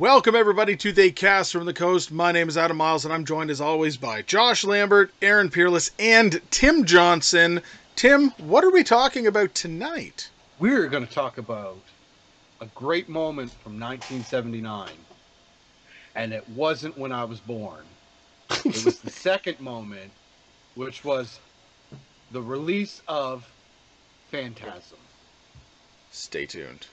[0.00, 2.10] Welcome everybody to the cast from the coast.
[2.10, 5.90] My name is Adam Miles, and I'm joined as always by Josh Lambert, Aaron Peerless,
[5.98, 7.60] and Tim Johnson.
[7.96, 10.30] Tim, what are we talking about tonight?
[10.58, 11.76] We're going to talk about
[12.62, 14.88] a great moment from 1979,
[16.14, 17.84] and it wasn't when I was born.
[18.48, 20.12] It was the second moment,
[20.76, 21.40] which was
[22.30, 23.46] the release of
[24.30, 24.96] Phantasm.
[26.10, 26.86] Stay tuned.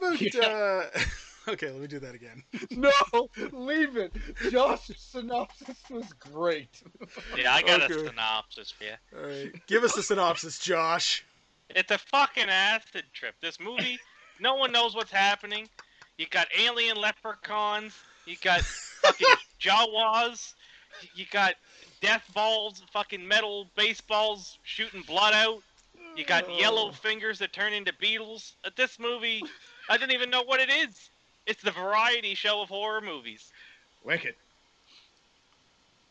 [0.00, 0.40] About Yeah.
[0.96, 1.00] uh
[1.48, 2.42] Okay, let me do that again.
[2.70, 4.12] No, leave it.
[4.50, 6.82] Josh's synopsis was great.
[7.36, 7.94] Yeah, I got Okay.
[7.94, 8.90] a synopsis for you.
[9.16, 9.66] All right.
[9.66, 11.24] Give us the synopsis, Josh.
[11.70, 13.34] It's a fucking acid trip.
[13.40, 13.98] This movie,
[14.38, 15.68] no one knows what's happening.
[16.18, 17.94] You got alien leprechauns.
[18.26, 19.26] You got fucking
[19.60, 20.52] Jawas.
[21.14, 21.54] You got
[22.02, 25.62] death balls, fucking metal baseballs shooting blood out.
[26.16, 28.54] You got yellow fingers that turn into beetles.
[28.76, 29.42] This movie,
[29.88, 31.10] I don't even know what it is.
[31.46, 33.50] It's the variety show of horror movies.
[34.04, 34.34] Wicked.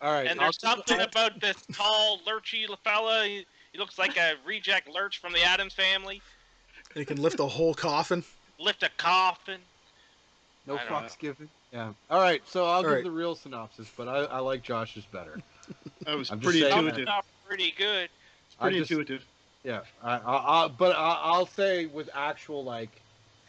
[0.01, 0.27] All right.
[0.27, 3.25] And I'll there's just- something about this tall, lurchy fella.
[3.25, 6.21] He, he looks like a reject lurch from the Addams family.
[6.93, 8.23] He can lift a whole coffin.
[8.59, 9.61] Lift a coffin.
[10.65, 11.49] No fucks given.
[11.71, 11.93] Yeah.
[12.09, 12.41] All right.
[12.45, 13.03] So I'll give right.
[13.03, 15.39] the real synopsis, but I, I like Josh's better.
[16.05, 16.93] That was I'm just pretty saying, Some man.
[16.93, 17.07] intuitive.
[17.13, 18.09] stuff pretty good.
[18.47, 19.23] It's Pretty just- intuitive.
[19.63, 19.81] Yeah.
[20.01, 22.89] I, I, I but I, I'll say with actual like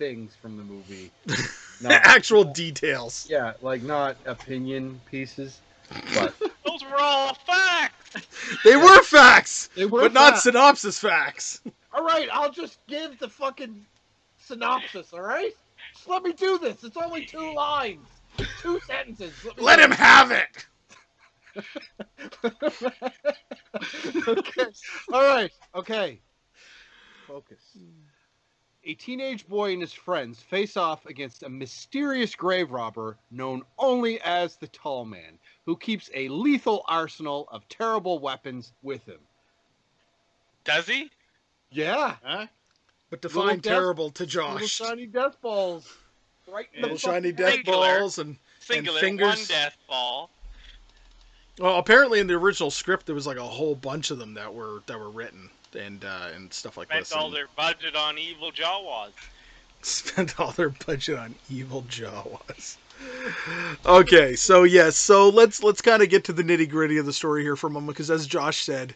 [0.00, 1.10] things from the movie.
[1.82, 3.26] Not, Actual details.
[3.30, 5.60] Yeah, like not opinion pieces,
[6.14, 6.34] but
[6.66, 8.26] Those were all facts.
[8.64, 10.00] They were facts, they were.
[10.02, 11.62] but not synopsis facts.
[11.94, 13.86] All right, I'll just give the fucking
[14.38, 15.12] synopsis.
[15.14, 15.52] All right,
[15.94, 16.84] just let me do this.
[16.84, 18.06] It's only two lines,
[18.60, 19.32] two sentences.
[19.44, 20.66] me Let do him have it.
[24.28, 24.66] okay.
[25.12, 25.50] All right.
[25.74, 26.20] Okay.
[27.26, 27.58] Focus.
[28.84, 34.20] A teenage boy and his friends face off against a mysterious grave robber known only
[34.22, 39.20] as the Tall Man, who keeps a lethal arsenal of terrible weapons with him.
[40.64, 41.10] Does he?
[41.70, 42.16] Yeah.
[42.24, 42.46] Huh?
[43.10, 44.70] But Little define death- terrible to Little Josh.
[44.70, 45.92] shiny death balls.
[46.48, 47.98] Right in the Little fucking shiny death Singular.
[48.00, 49.26] balls and Singular, fingers.
[49.36, 50.30] one death ball.
[51.58, 54.52] well, apparently in the original script there was like a whole bunch of them that
[54.54, 57.12] were that were written and uh, and stuff like Spent this.
[57.12, 59.10] all and their budget on evil Jawas.
[59.82, 62.76] spent all their budget on evil Jawas.
[63.86, 67.12] Okay, so yes, so let's let's kind of get to the nitty gritty of the
[67.12, 68.94] story here for a moment because as Josh said,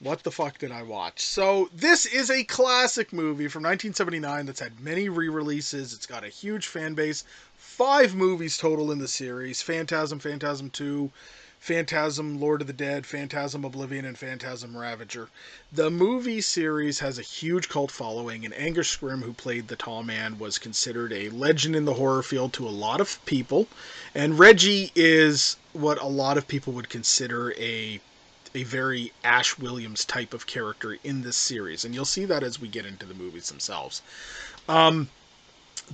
[0.00, 1.20] what the fuck did I watch?
[1.24, 5.94] So this is a classic movie from 1979 that's had many re-releases.
[5.94, 7.24] It's got a huge fan base.
[7.56, 11.10] Five movies total in the series: Phantasm, Phantasm Two,
[11.64, 15.30] Phantasm, Lord of the Dead, Phantasm Oblivion, and Phantasm Ravager.
[15.72, 20.02] The movie series has a huge cult following, and Angus Scrimm, who played the tall
[20.02, 23.66] man, was considered a legend in the horror field to a lot of people.
[24.14, 27.98] And Reggie is what a lot of people would consider a
[28.54, 32.60] a very Ash Williams type of character in this series, and you'll see that as
[32.60, 34.02] we get into the movies themselves.
[34.68, 35.08] Um,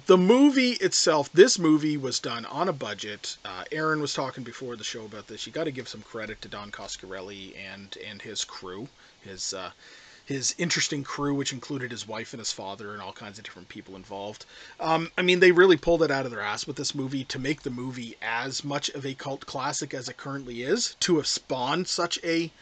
[0.06, 3.36] the movie itself, this movie was done on a budget.
[3.44, 5.46] Uh, Aaron was talking before the show about this.
[5.46, 8.88] You got to give some credit to Don Coscarelli and and his crew,
[9.20, 9.70] his uh,
[10.24, 13.68] his interesting crew, which included his wife and his father and all kinds of different
[13.68, 14.46] people involved.
[14.78, 17.40] Um, I mean, they really pulled it out of their ass with this movie to
[17.40, 21.26] make the movie as much of a cult classic as it currently is, to have
[21.26, 22.52] spawned such a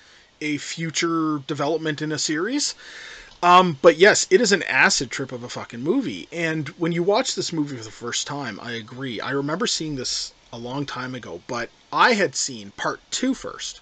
[0.41, 2.75] a future development in a series.
[3.43, 6.29] Um, but yes, it is an acid trip of a fucking movie.
[6.33, 9.21] And when you watch this movie for the first time, I agree.
[9.21, 13.81] I remember seeing this a long time ago, but I had seen part two first.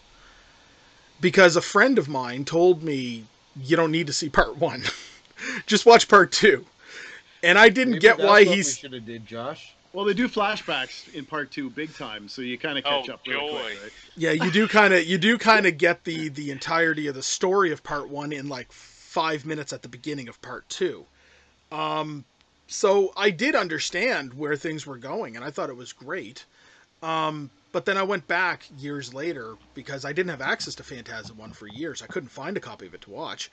[1.21, 3.25] Because a friend of mine told me
[3.55, 4.85] you don't need to see part one.
[5.67, 6.67] Just watch part two.
[7.43, 9.75] and I didn't Maybe get why what he's should have did, Josh.
[9.93, 13.15] Well, they do flashbacks in part two, big time, so you kind of catch Oh,
[13.15, 13.49] up really joy.
[13.49, 13.93] quick, right?
[14.17, 17.23] yeah you do kind of you do kind of get the the entirety of the
[17.23, 18.71] story of part one in like
[19.17, 21.07] five minutes at the beginning of part two.
[21.73, 22.23] Um
[22.69, 26.45] so i did understand where things were going and i thought it was great.
[27.03, 31.39] Um but then i went back years later because i didn't have access to phantasm
[31.39, 32.03] 1 for years.
[32.03, 33.51] I couldn't find a copy of it to watch.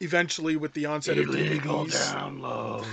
[0.00, 2.84] Eventually with the onset of DVDs, download.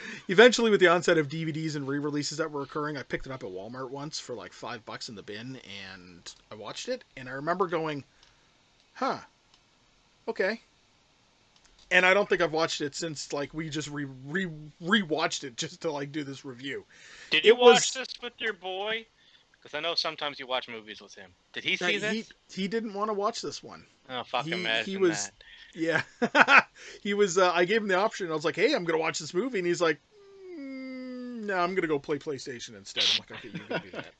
[0.28, 3.44] eventually with the onset of DVDs and re-releases that were occurring, I picked it up
[3.44, 7.28] at Walmart once for like five bucks in the bin, and I watched it, and
[7.28, 8.04] I remember going,
[8.94, 9.18] "Huh,
[10.28, 10.60] okay."
[11.92, 14.48] And I don't think I've watched it since like we just re re
[14.82, 16.84] rewatched it just to like do this review.
[17.30, 19.06] Did you It was- watch this with your boy?
[19.62, 21.30] Because I know sometimes you watch movies with him.
[21.52, 22.32] Did he see he this?
[22.52, 23.86] he didn't want to watch this one.
[24.10, 25.32] Oh, fuck he- he was- that.
[25.74, 26.02] Yeah,
[27.02, 27.38] he was.
[27.38, 28.30] Uh, I gave him the option.
[28.30, 29.98] I was like, "Hey, I'm gonna watch this movie," and he's like,
[31.42, 34.12] "No, I'm gonna go play PlayStation instead." I'm like, "Okay, you can do that."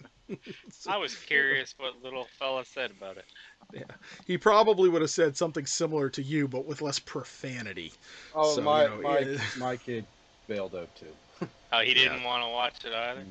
[0.73, 3.25] So- I was curious what little fella said about it.
[3.73, 3.83] Yeah,
[4.27, 7.93] he probably would have said something similar to you, but with less profanity.
[8.35, 9.39] Oh, So, my you know, my yeah.
[9.59, 10.05] my kid
[10.49, 11.49] bailed out too.
[11.73, 13.25] Oh, he didn't want to watch it either.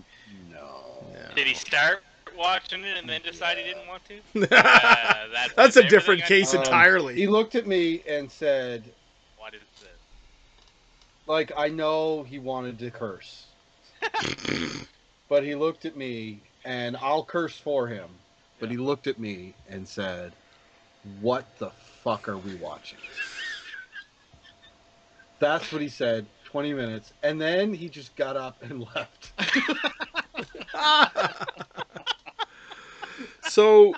[0.52, 1.06] No.
[1.36, 2.04] Did he start
[2.36, 4.20] watching it and then decide he didn't want to?
[4.56, 7.16] Uh, That's, that's a different I case Um, entirely.
[7.16, 8.84] He looked at me and said,
[9.38, 9.90] What is this?
[11.28, 13.46] like I know he wanted to curse.
[15.30, 18.10] but he looked at me and I'll curse for him.
[18.60, 20.34] But he looked at me and said,
[21.20, 21.72] What the
[22.04, 23.00] fuck are we watching?
[25.40, 27.14] That's what he said, 20 minutes.
[27.24, 29.34] And then he just got up and left.
[33.50, 33.94] so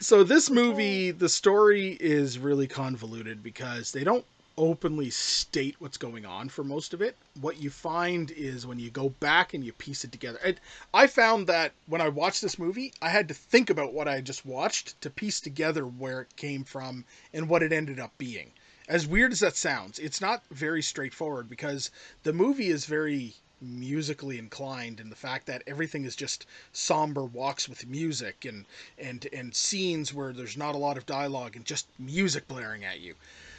[0.00, 4.24] so this movie the story is really convoluted because they don't
[4.60, 7.16] openly state what's going on for most of it.
[7.40, 10.38] What you find is when you go back and you piece it together.
[10.44, 10.60] And
[10.92, 14.20] i found that when i watched this movie i had to think about what i
[14.20, 18.52] just watched to piece together where it came from and what it ended up being.
[18.86, 21.90] As weird as that sounds it's not very straightforward because
[22.22, 27.66] the movie is very musically inclined in the fact that everything is just somber walks
[27.66, 28.66] with music and
[28.98, 33.00] and and scenes where there's not a lot of dialogue and just music blaring at
[33.00, 33.14] you.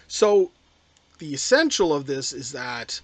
[0.07, 0.51] So
[1.22, 3.00] the essential of this is that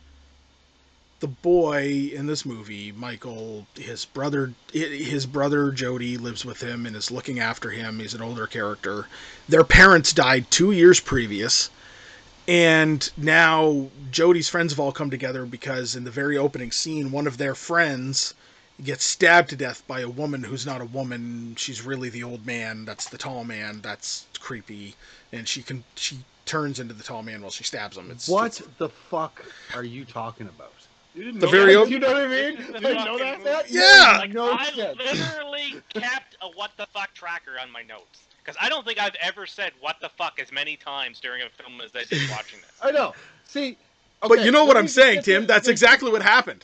[1.20, 6.96] the boy in this movie, Michael, his brother his brother Jody lives with him and
[6.96, 8.00] is looking after him.
[8.00, 9.08] He's an older character.
[9.48, 11.70] Their parents died 2 years previous.
[12.48, 17.28] And now Jody's friends have all come together because in the very opening scene, one
[17.28, 18.34] of their friends
[18.84, 21.56] gets stabbed to death by a woman who's not a woman.
[21.56, 22.84] She's really the old man.
[22.84, 23.82] That's the tall man.
[23.82, 24.96] That's creepy.
[25.32, 28.10] And she can she turns into the tall man while she stabs him.
[28.10, 29.46] It's What it's- the fuck
[29.76, 30.74] are you talking about?
[31.14, 31.82] You didn't The know very that?
[31.82, 32.58] op- You know what I mean?
[32.58, 33.44] This is know that?
[33.44, 34.18] that Yeah!
[34.20, 34.98] Like, no I sense.
[34.98, 38.20] literally kept a what the fuck tracker on my notes.
[38.44, 41.50] Because I don't think I've ever said what the fuck as many times during a
[41.50, 42.72] film as I did watching this.
[42.82, 43.14] I know.
[43.46, 43.78] See,
[44.22, 45.42] but you know what I'm saying, Tim?
[45.44, 46.64] this- That's this- exactly what happened.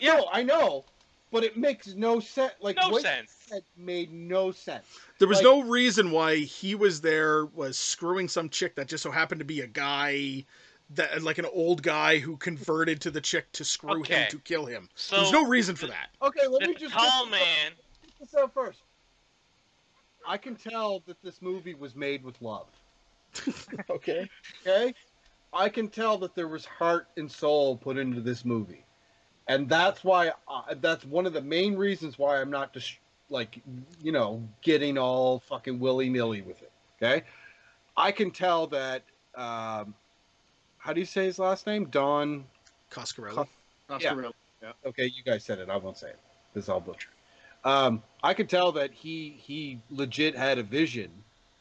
[0.00, 0.84] No, I know,
[1.32, 2.52] but it makes no sense.
[2.60, 3.34] Like No what sense.
[3.48, 4.84] You said made no sense.
[5.18, 9.02] There was Like- no reason why he was there was screwing some chick that just
[9.02, 10.44] so happened to be a guy
[10.90, 14.22] that like an old guy who converted to the chick to screw Okay.
[14.22, 14.88] him to kill him.
[14.94, 16.10] So There's no reason for that.
[16.22, 17.72] Okay, let me just tall get man.
[18.20, 18.80] this out first.
[20.26, 22.66] I can tell that this movie was made with love.
[23.90, 24.28] Okay.
[24.66, 24.94] Okay,
[25.52, 28.84] I can tell that there was heart and soul put into this movie,
[29.46, 30.32] and that's why.
[30.48, 32.96] I, that's one of the main reasons why I'm not just
[33.30, 33.60] like
[34.02, 36.72] you know getting all fucking willy nilly with it.
[37.00, 37.24] Okay,
[37.96, 39.02] I can tell that.
[39.34, 39.94] Um,
[40.78, 41.86] how do you say his last name?
[41.86, 42.44] Don.
[42.90, 43.46] Coscarelli.
[43.90, 44.30] Oscar
[44.86, 45.68] Okay, you guys said it.
[45.68, 46.18] I won't say it.
[46.54, 47.12] This is all butchered.
[47.64, 51.10] Um, I could tell that he he legit had a vision,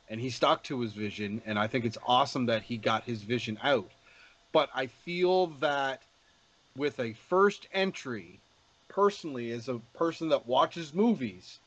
[0.09, 1.41] and he stuck to his vision.
[1.45, 3.89] And I think it's awesome that he got his vision out.
[4.51, 6.01] But I feel that
[6.75, 8.39] with a first entry,
[8.98, 11.60] personally, as a person that watches movies,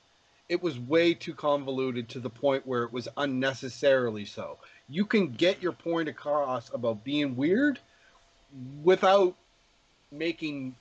[0.49, 4.59] it was way too convoluted to the point where it was unnecessarily so.
[4.89, 7.79] You can get your point across about being weird
[8.83, 9.37] without
[10.11, 10.75] making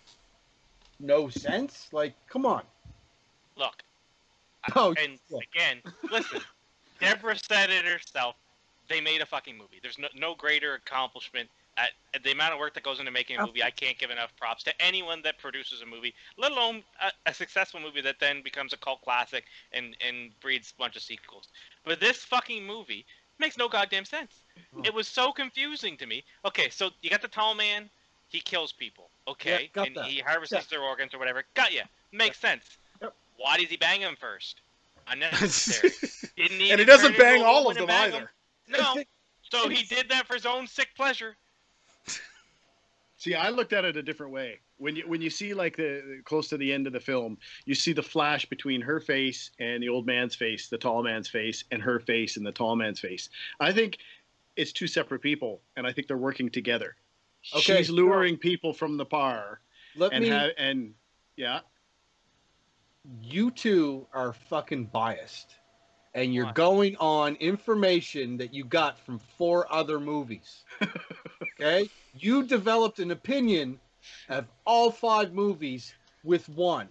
[0.99, 1.87] no sense.
[1.91, 2.63] Like, come on.
[3.55, 3.83] Look,
[4.75, 5.37] Oh, and yeah.
[5.53, 5.77] again,
[6.11, 6.41] listen.
[6.99, 8.35] Deborah said it herself.
[8.87, 9.79] They made a fucking movie.
[9.83, 11.47] There's no, no greater accomplishment
[11.79, 13.47] at, at the amount of work that goes into making a oh.
[13.47, 13.63] movie.
[13.63, 17.33] I can't give enough props to anyone that produces a movie, let alone a, a
[17.33, 21.47] successful movie that then becomes a cult classic and and breeds a bunch of sequels.
[21.85, 23.05] But this fucking movie
[23.39, 24.33] makes no goddamn sense.
[24.75, 24.81] Oh.
[24.83, 26.23] It was so confusing to me.
[26.45, 27.89] Okay, so you got the tall man.
[28.27, 29.09] He kills people.
[29.27, 30.05] Okay, got and that.
[30.05, 30.61] he harvests Yeah.
[30.69, 31.43] their organs or whatever.
[31.55, 31.83] Got ya.
[32.11, 32.77] Makes sense.
[33.01, 33.13] Yep.
[33.37, 34.61] Why does he bang him first?
[35.07, 35.91] Unnecessary.
[36.37, 38.17] Didn't need and he doesn't bang all of them either.
[38.17, 38.29] 'em?
[38.67, 39.03] No.
[39.51, 41.35] So he did that for his own sick pleasure.
[43.17, 44.59] See, I looked at it a different way.
[44.77, 47.75] When you when you see like the close to the end of the film, you
[47.75, 51.65] see the flash between her face and the old man's face, the tall man's face,
[51.71, 53.29] and her face and the tall man's face.
[53.59, 53.97] I think
[54.55, 56.95] it's two separate people, and I think they're working together.
[57.53, 59.59] Okay, She's luring people from the bar,
[59.97, 60.29] Let and me.
[60.29, 60.93] ha- and
[61.35, 61.59] yeah,
[63.21, 65.55] you two are fucking biased,
[66.19, 70.63] and you're going on information that you got from four other movies.
[71.43, 73.79] okay, you developed an opinion
[74.27, 76.89] of all five movies with one.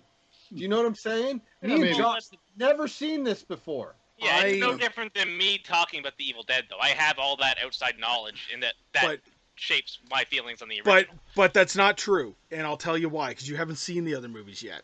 [0.54, 1.42] Do you know what I'm saying?
[1.62, 1.96] Yeah, Me and.
[1.96, 2.22] Josh
[2.56, 3.94] never seen this before.
[4.16, 6.78] Yeah, it's no different than me talking about the Evil Dead, though.
[6.80, 9.20] I have all that outside knowledge, and that that But
[9.56, 10.94] shapes my feelings on the original.
[10.94, 11.06] but
[11.36, 13.28] but that's not true, and I'll tell you why.
[13.28, 14.82] Because you haven't seen the other movies yet.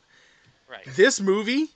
[0.69, 0.85] right.
[0.95, 1.71] This movie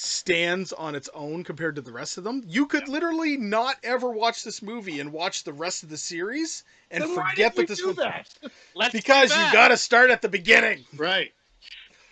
[0.00, 2.42] stands on its own compared to the rest of them.
[2.46, 6.64] You could literally not ever watch this movie and watch the rest of the series
[6.90, 7.96] and Then why forget did we that this do one.
[7.96, 8.28] that?
[8.74, 9.52] Let's Because you that.
[9.52, 10.84] got to start at the beginning.
[10.96, 11.32] right.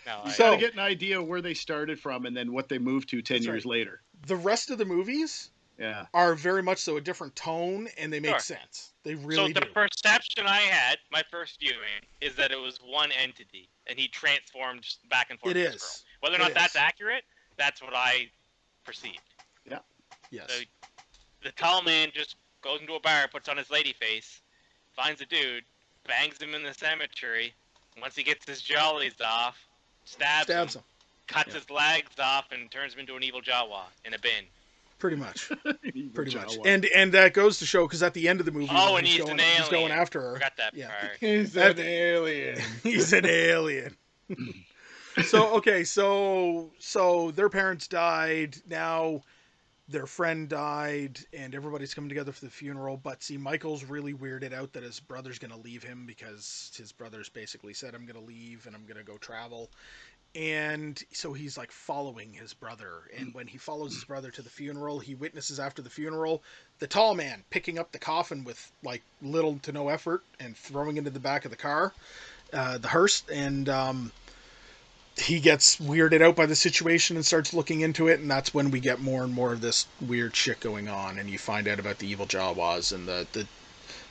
[0.05, 2.69] No, You I- So- gotta get an idea where they started from, and then what
[2.69, 4.01] they moved to ten That's years later.
[4.27, 6.05] The rest of the movies Yeah.
[6.13, 8.39] are very much so a different tone, and they make Sure.
[8.39, 8.93] sense.
[9.03, 9.71] They really so the do.
[9.71, 14.85] perception I had, my first viewing, is that it was one entity, and he transformed
[15.09, 15.55] back and forth.
[15.55, 15.81] It with this is.
[15.81, 16.05] girl.
[16.21, 17.23] Whether or not that's accurate,
[17.59, 18.29] that's what I
[18.85, 19.19] perceived.
[19.69, 19.79] Yeah.
[20.31, 20.45] Yes.
[20.49, 20.63] So
[21.43, 24.41] the tall man just goes into a bar, puts on his lady face,
[24.95, 25.63] finds a dude,
[26.07, 27.53] bangs him in the cemetery.
[28.01, 29.57] Once he gets his jollies off,
[30.05, 30.85] stabs, Stabs him, him.
[31.27, 34.45] cuts his legs off, and turns him into an evil Jawa in a bin.
[34.99, 35.49] Pretty much.
[36.13, 36.57] Pretty much.
[36.65, 39.05] And and that goes to show because at the end of the movie, Oh, and
[39.07, 40.33] he's, he's going, an he's going after her.
[40.33, 40.87] Forgot that Yeah.
[40.89, 41.11] part.
[41.21, 42.59] He's That- an alien.
[42.83, 43.95] he's an alien.
[45.23, 48.57] So okay, so so their parents died.
[48.67, 49.21] Now
[49.87, 52.97] their friend died, and everybody's coming together for the funeral.
[52.97, 57.29] But see, Michael's really weirded out that his brother's gonna leave him because his brother's
[57.29, 59.69] basically said, "I'm gonna leave and I'm gonna go travel."
[60.35, 63.09] And so he's like following his brother.
[63.17, 66.43] And when he follows his brother to the funeral, he witnesses after the funeral
[66.77, 70.95] the tall man picking up the coffin with like little to no effort and throwing
[70.95, 71.93] it into the back of the car,
[72.53, 73.23] uh, the hearse.
[73.31, 74.11] And um,
[75.19, 78.19] he gets weirded out by the situation and starts looking into it.
[78.19, 81.19] And that's when we get more and more of this weird shit going on.
[81.19, 83.47] And you find out about the evil Jawas and the, the,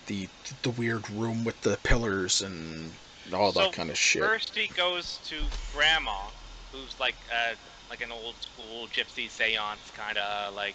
[0.06, 0.28] the,
[0.62, 2.90] the weird room with the pillars and
[3.32, 4.22] all that kind of shit.
[4.22, 5.36] First, he goes to
[5.74, 6.28] Grandma,
[6.72, 7.54] who's like uh,
[7.90, 10.74] like an old school gypsy seance kind of like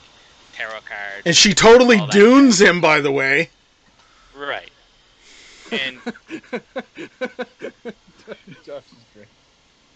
[0.54, 1.24] tarot card.
[1.26, 3.50] And she totally all dunes him, by the way.
[4.36, 4.70] Right.
[5.72, 6.00] And
[8.64, 9.28] Josh is great.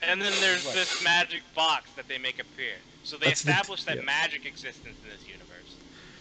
[0.02, 0.76] And then there's Right.
[0.76, 2.76] this magic box that they make appear.
[3.04, 4.02] So they That's the- establish that yeah.
[4.04, 5.78] magic existence in this universe.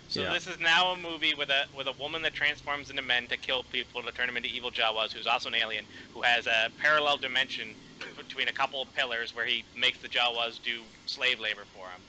[0.09, 0.33] So Yeah.
[0.33, 3.37] this is now a movie with a with a woman that transforms into men to
[3.37, 6.71] kill people to turn them into evil Jawas, who's also an alien, who has a
[6.79, 7.77] parallel dimension
[8.17, 12.01] between a couple of pillars where he makes the Jawas do slave labor for him.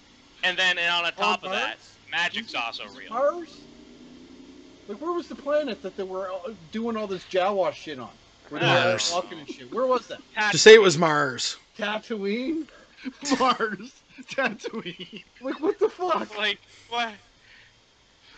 [0.44, 1.98] And then and on the top of that, Mars?
[2.12, 3.10] magic's Was it- also was real.
[3.10, 3.50] Mars?
[4.88, 8.12] Like, where was the planet that they were uh, doing all this Jawa shit on?
[8.50, 9.12] Where they Mars.
[9.12, 9.72] walking and shit.
[9.72, 10.52] Where was that?
[10.52, 11.58] To say it was Mars.
[11.78, 12.68] Tatooine?
[13.40, 15.24] Mars, Tatooine.
[15.42, 16.36] Like, what the fuck?
[16.38, 17.14] like what?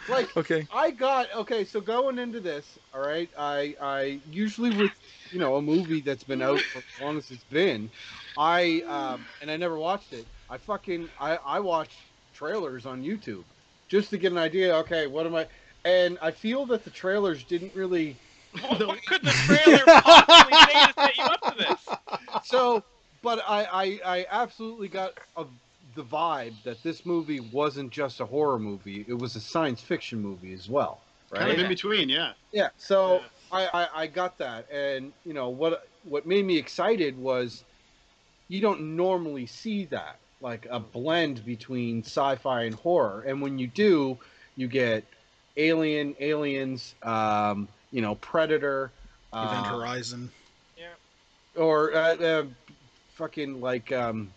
[0.08, 0.68] Like, Okay.
[0.74, 1.64] I got okay.
[1.66, 3.30] So going into this, all right.
[3.38, 4.92] I I usually with
[5.32, 7.92] you know a movie that's been out for as long as it's been,
[8.36, 10.28] I um and I never watched it.
[10.50, 11.96] I fucking I I watch
[12.34, 13.44] trailers on YouTube
[13.88, 14.76] just to get an idea.
[14.78, 15.48] Okay, what am I?
[15.86, 18.18] And I feel that the trailers didn't really.
[18.52, 22.46] What, what could the trailer possibly say to set you up to this?
[22.46, 22.84] So,
[23.22, 25.46] but I I, I absolutely got a,
[25.96, 29.06] the vibe that this movie wasn't just a horror movie.
[29.08, 31.02] It was a science fiction movie as well.
[31.32, 31.42] Right.
[31.42, 32.34] Kind of in between, yeah.
[32.52, 33.22] Yeah, so Yeah.
[33.52, 37.64] I, I I got that, and you know what what made me excited was
[38.48, 43.68] you don't normally see that like a blend between sci-fi and horror, and when you
[43.68, 44.18] do,
[44.56, 45.04] you get
[45.58, 48.92] Alien, Aliens, um, you know, Predator,
[49.34, 50.32] Event uh, Horizon.
[50.78, 50.88] Yeah,
[51.56, 52.46] or uh, uh,
[53.16, 54.32] fucking like um,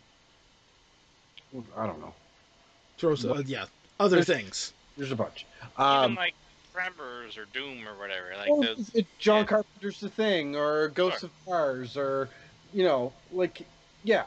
[1.77, 2.15] I don't know.
[2.99, 3.65] Throws, uh, yeah,
[4.01, 4.73] other There's- things.
[4.97, 5.47] There's a bunch.
[5.79, 6.35] Even Um, like
[6.75, 8.27] Tremors or Doom or whatever.
[8.37, 8.91] Like Well, those.
[8.95, 9.45] it- John yeah.
[9.47, 11.31] Carpenter's The Thing or Ghosts Sure.
[11.31, 12.29] of Mars or
[12.75, 13.67] you know like
[14.05, 14.25] yeah.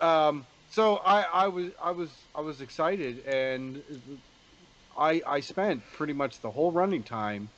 [0.00, 3.82] Um, so I, I was I was I was excited and
[4.98, 7.48] I I spent pretty much the whole running time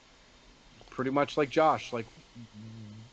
[0.94, 2.06] pretty much like Josh like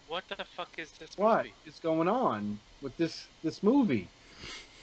[0.08, 1.54] what the fuck is this What movie?
[1.66, 4.08] is going on with this this movie?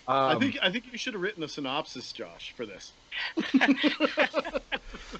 [0.09, 2.93] Um, I think I think you should have written a synopsis, Josh, for this.
[3.61, 4.61] a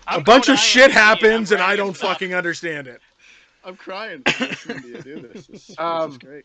[0.07, 2.13] I'm bunch of shit happens and I'm I writing don't stuff.
[2.13, 3.01] fucking understand it.
[3.65, 5.47] I'm crying listening to you do this.
[5.47, 6.45] This, this Um, is great.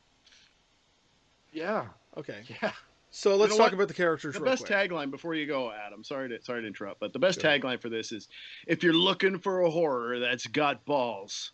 [1.51, 1.85] yeah,
[2.17, 2.43] Okay.
[2.61, 2.71] yeah.
[3.15, 3.73] So let's know talk what?
[3.75, 4.89] about the characters The real best quick.
[4.89, 6.03] tagline before you go, Adam.
[6.03, 7.47] Sorry to sorry to interrupt, but the best Go.
[7.47, 8.27] tagline for this is:
[8.67, 11.51] "If you're looking for a horror that's got balls,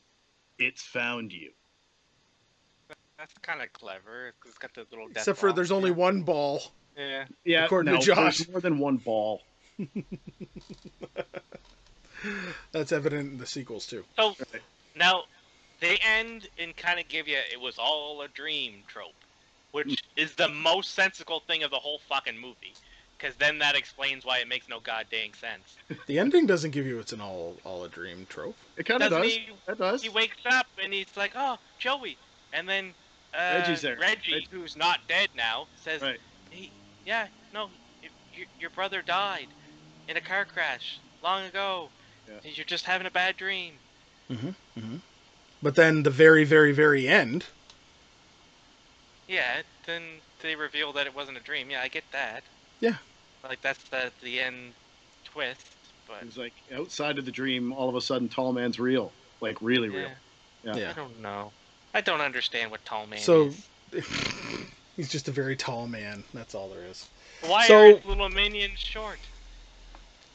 [0.58, 1.52] it's found you."
[3.18, 4.34] That's kind of clever.
[4.46, 5.08] It's got the little.
[5.10, 6.62] death Except for there's only one ball.
[6.96, 7.26] Yeah.
[7.44, 8.38] Yeah, According to no, Josh.
[8.38, 9.42] there's more than one ball.
[12.72, 14.06] That's evident in the sequels too.
[14.16, 14.62] So Right.
[14.96, 15.24] now
[15.82, 19.16] they end and kind of give you it was all a dream trope,
[19.72, 22.74] which is the most sensical thing of the whole fucking movie.
[23.18, 25.76] Because then that explains why it makes no goddamn sense.
[26.08, 28.58] The ending doesn't give you it's an all all a dream trope.
[28.78, 29.34] It kind of Doesn't does.
[29.34, 29.50] he?
[29.68, 30.02] It does.
[30.02, 32.18] He wakes up and he's like, "Oh, Joey,"
[32.54, 32.94] and then
[33.34, 33.98] uh, Reggie's there.
[34.00, 36.20] Reggie, Reg- who's not dead now, says, Right.
[36.52, 36.72] "He,
[37.06, 37.70] yeah, no,
[38.02, 39.48] y- your, your brother died
[40.08, 41.90] in a car crash long ago.
[42.28, 42.52] Yeah.
[42.52, 43.80] You're just having a bad dream."
[44.32, 45.02] Mhm, mhm.
[45.62, 47.46] But then the very, very, very end.
[49.30, 50.02] Yeah, then
[50.42, 51.70] they reveal that it wasn't a dream.
[51.70, 52.44] Yeah, I get that.
[52.80, 52.96] Yeah.
[53.44, 54.74] Like that's the the end
[55.24, 55.66] twist,
[56.08, 59.62] but It's like outside of the dream, all of a sudden, tall man's real, like
[59.62, 60.00] really yeah.
[60.00, 60.10] real.
[60.64, 60.76] Yeah.
[60.76, 60.90] Yeah.
[60.90, 61.52] I don't know.
[61.94, 63.54] I don't understand what tall man is So-
[63.92, 64.06] is.
[64.98, 66.26] He's just a very tall man.
[66.34, 67.08] That's all there is.
[67.46, 69.20] Why so- are little minions short?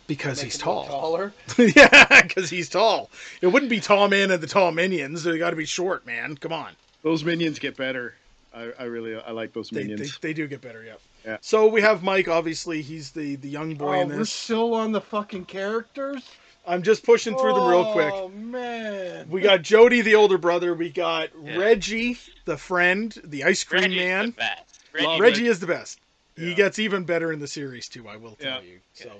[0.06, 0.84] Because he's tall.
[0.86, 1.32] Taller.
[1.58, 3.10] yeah, because he's tall.
[3.40, 5.22] It wouldn't be tall man and the tall minions.
[5.22, 6.36] They got to be short, man.
[6.36, 6.72] Come on.
[7.02, 8.14] Those minions get better.
[8.54, 10.18] I, I really I like those They, they, minions.
[10.18, 10.94] they do get better, yeah.
[11.24, 11.38] Yeah.
[11.40, 12.28] So we have Mike.
[12.28, 14.32] Obviously, he's the the young boy Oh, in we're this.
[14.32, 16.22] still on the fucking characters.
[16.66, 18.12] I'm just pushing through them real quick.
[18.14, 19.28] Oh man.
[19.28, 20.72] We got Jody, the older brother.
[20.74, 21.56] We got Yeah.
[21.56, 24.26] Reggie, the friend, the ice cream Reggie's man.
[24.26, 24.80] the best.
[24.92, 26.00] Reggie, Reggie is the best.
[26.36, 28.08] He gets even better in the series too.
[28.08, 28.70] I will tell Yeah.
[28.70, 28.80] you.
[28.94, 29.10] So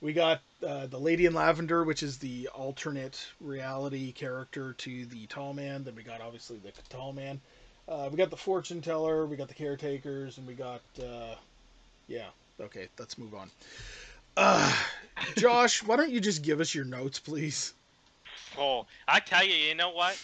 [0.00, 5.26] we got uh, the Lady in Lavender, which is the alternate reality character to the
[5.26, 5.84] Tall Man.
[5.84, 7.40] Then we got obviously the Tall Man.
[7.88, 9.26] Uh, we got the Fortune Teller.
[9.26, 11.34] We got the Caretakers, and we got uh,
[12.08, 12.28] yeah.
[12.60, 13.50] Okay, let's move on.
[14.36, 14.72] Uh,
[15.36, 17.74] Josh, why don't you just give us your notes, please?
[18.58, 20.18] Oh, I tell you, you know what?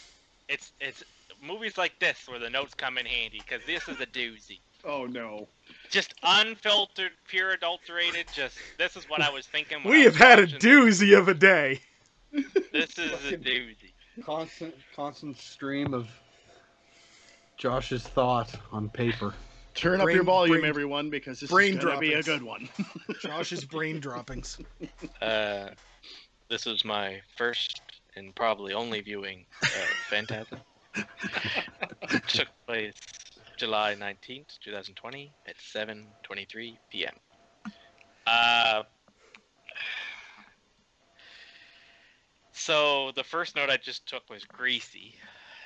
[0.48, 1.02] It's it's
[1.42, 4.58] movies like this where the notes come in handy because this is a doozy.
[4.84, 5.48] oh no.
[5.90, 8.26] Just unfiltered, pure adulterated.
[8.34, 9.82] Just this is what I was thinking.
[9.82, 11.80] When We I have had a watching doozy of a day.
[12.72, 13.92] This This is a doozy.
[14.24, 16.08] constant constant stream of
[17.58, 19.34] Josh's thought on paper.
[19.74, 22.68] Turn up your volume, brain- everyone, because this brain is gonna be a good one.
[23.20, 24.58] Josh's brain droppings.
[25.20, 25.68] Uh,
[26.48, 27.82] this is my first
[28.16, 30.60] and probably only viewing of Phantasm.
[32.28, 32.94] Took place
[33.56, 37.14] July 19th, 2020 at 7:23 p.m.
[38.26, 38.82] Uh,
[42.52, 45.14] so the first note I just took was greasy.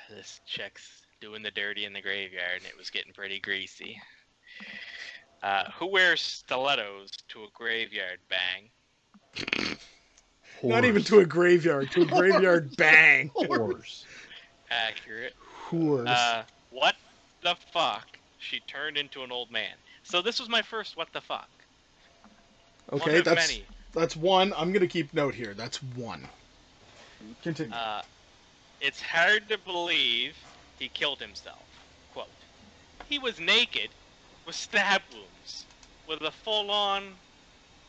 [0.09, 3.97] This chick's doing the dirty in the graveyard, and it was getting pretty greasy.
[5.41, 9.69] Uh, who wears stilettos to a graveyard bang?
[10.61, 13.31] Not even to a graveyard, to a graveyard bang.
[13.33, 14.05] horse.
[14.69, 15.33] Accurate.
[15.69, 16.07] Whores.
[16.07, 16.95] Uh, what
[17.41, 18.05] the fuck?
[18.39, 19.75] She turned into an old man.
[20.03, 21.49] So this was my first what the fuck.
[22.91, 23.63] okay, one that's many.
[23.93, 24.53] that's one.
[24.57, 25.53] I'm gonna keep note here.
[25.53, 26.27] That's one.
[27.41, 27.73] Continue.
[27.73, 28.01] Uh,
[28.81, 30.35] it's hard to believe
[30.83, 31.63] he killed himself.
[32.13, 32.27] Quote.
[33.07, 33.89] He was naked
[34.45, 35.65] with stab wounds,
[36.07, 37.13] with a full-on,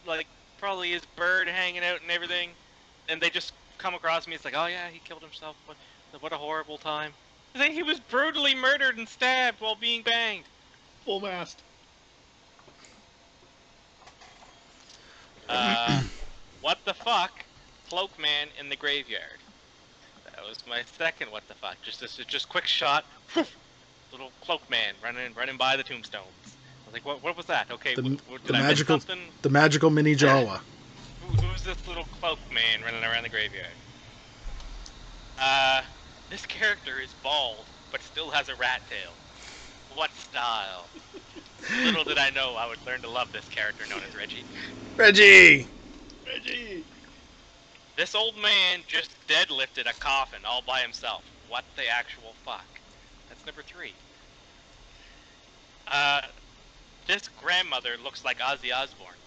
[0.07, 0.27] like
[0.59, 2.51] probably his bird hanging out and everything,
[3.09, 4.35] and they just come across me.
[4.35, 5.57] It's like, oh yeah, he killed himself.
[5.67, 5.77] What,
[6.23, 7.13] what a horrible time.
[7.55, 10.45] I think he was brutally murdered and stabbed while being banged.
[11.05, 11.63] Full mast.
[15.49, 16.03] Uh,
[16.61, 17.45] what the fuck?
[17.91, 19.44] Cloakman in the graveyard.
[20.45, 21.77] That was my second what the fuck.
[21.83, 23.05] Just this just quick shot.
[24.13, 26.27] Little cloak man running running by the tombstones.
[26.45, 27.71] I was like, what what was that?
[27.71, 29.21] Okay, The- what, what, the did I miss magical- something?
[29.43, 30.61] the magical mini Jawa.
[31.23, 33.69] Who, who's this little cloak man running around the graveyard?
[35.41, 35.81] Uh,
[36.29, 39.13] this character is bald, but still has a rat tail.
[39.95, 40.85] What style?
[41.85, 44.45] Little did I know I would learn to love this character known as Reggie.
[44.99, 45.67] Reggie.
[46.27, 46.85] Reggie.
[47.97, 51.25] This old man just deadlifted a coffin all by himself.
[51.47, 52.67] What the actual fuck?
[53.29, 53.95] That's number three.
[55.87, 56.23] Uh,
[57.07, 59.21] this grandmother looks like Ozzy Osbourne.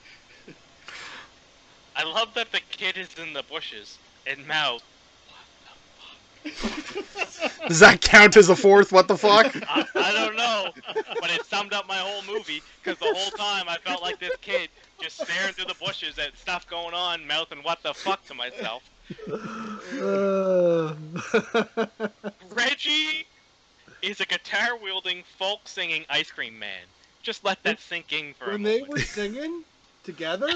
[1.95, 4.81] I love that the kid is in the bushes and mouth.
[5.25, 7.67] What the fuck?
[7.67, 8.91] Does that count as a fourth?
[8.91, 9.55] What the fuck?
[9.69, 10.71] I, I don't know,
[11.19, 14.35] but it summed up my whole movie because the whole time I felt like this
[14.37, 14.69] kid
[15.01, 18.83] just staring through the bushes at stuff going on, mouthing "What the fuck" to myself.
[22.55, 23.25] Reggie
[24.01, 26.83] is a guitar wielding, folk singing ice cream man.
[27.21, 28.63] Just let that sink in for a moment.
[28.63, 29.63] when they were singing
[30.03, 30.49] together,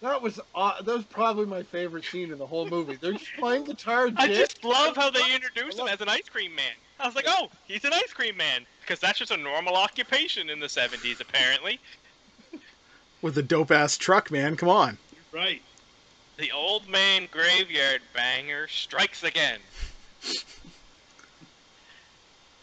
[0.00, 2.96] that was aw- that was probably my favorite scene in the whole movie.
[3.00, 4.10] They're just playing guitar.
[4.16, 6.72] I just love how they introduced him as an ice cream man.
[7.00, 8.66] I was like, oh, he's an ice cream man.
[8.80, 11.78] Because that's just a normal occupation in the 70s, apparently.
[13.20, 14.56] With a dope ass truck, man.
[14.56, 14.98] Come on.
[15.32, 15.60] Right.
[16.38, 19.58] The old man graveyard banger strikes again.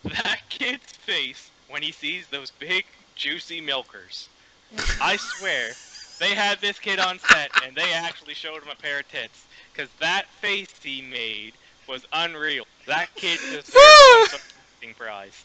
[0.06, 4.30] that kid's face when he sees those big, juicy milkers.
[5.02, 5.76] I swear,
[6.20, 9.46] they had this kid on set and they actually showed him a pair of tits.
[9.74, 11.54] Because that face he made
[11.88, 12.64] was unreal.
[12.88, 14.42] That kid sort
[14.98, 15.44] prize.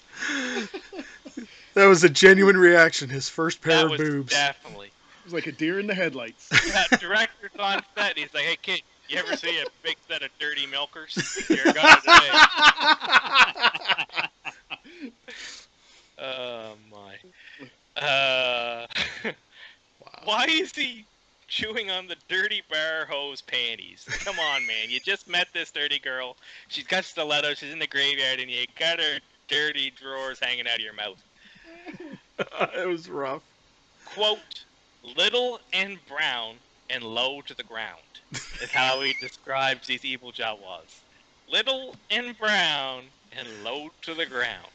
[1.74, 3.08] That was a genuine reaction.
[3.08, 4.32] His first pair That of was boobs.
[4.32, 4.89] definitely.
[5.30, 6.48] It was like a deer in the headlights.
[6.72, 8.10] that director's on set.
[8.10, 11.16] and He's like, "Hey kid, you ever see a big set of dirty milkers?
[11.48, 12.30] You're gonna today."
[16.22, 18.02] Oh my.
[18.02, 18.86] Uh,
[20.24, 21.04] why is he
[21.46, 24.04] chewing on the dirty bar hose panties?
[24.24, 24.88] Come on, man.
[24.88, 26.36] You just met this dirty girl.
[26.68, 27.58] She's got stilettos.
[27.58, 31.22] She's in the graveyard, and you got her dirty drawers hanging out of your mouth.
[32.76, 33.42] it was rough.
[34.04, 34.64] quote,
[35.02, 36.56] little and brown
[36.88, 37.98] and low to the ground,
[38.60, 41.04] is how he describes these evil Jawas.
[41.48, 44.66] Little and brown and low to the ground.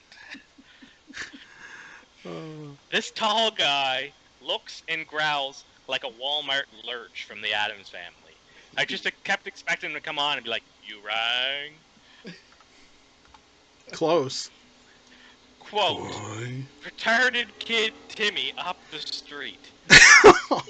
[2.25, 8.33] Uh, This tall guy looks and growls like a Walmart lurch from the Addams family.
[8.77, 11.73] I just kept expecting him to come on and be like, You rang?
[13.91, 14.49] close.
[15.69, 16.63] Quote, Boy.
[16.83, 19.71] retarded kid Timmy up the street.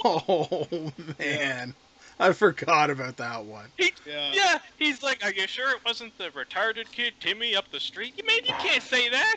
[0.07, 1.75] Oh man,
[2.19, 3.71] I forgot about that one.
[4.05, 4.31] Yeah.
[4.33, 8.13] Yeah, he's like, Are you sure it wasn't the retarded kid Timmy up the street?
[8.17, 9.35] You mean you can't say that.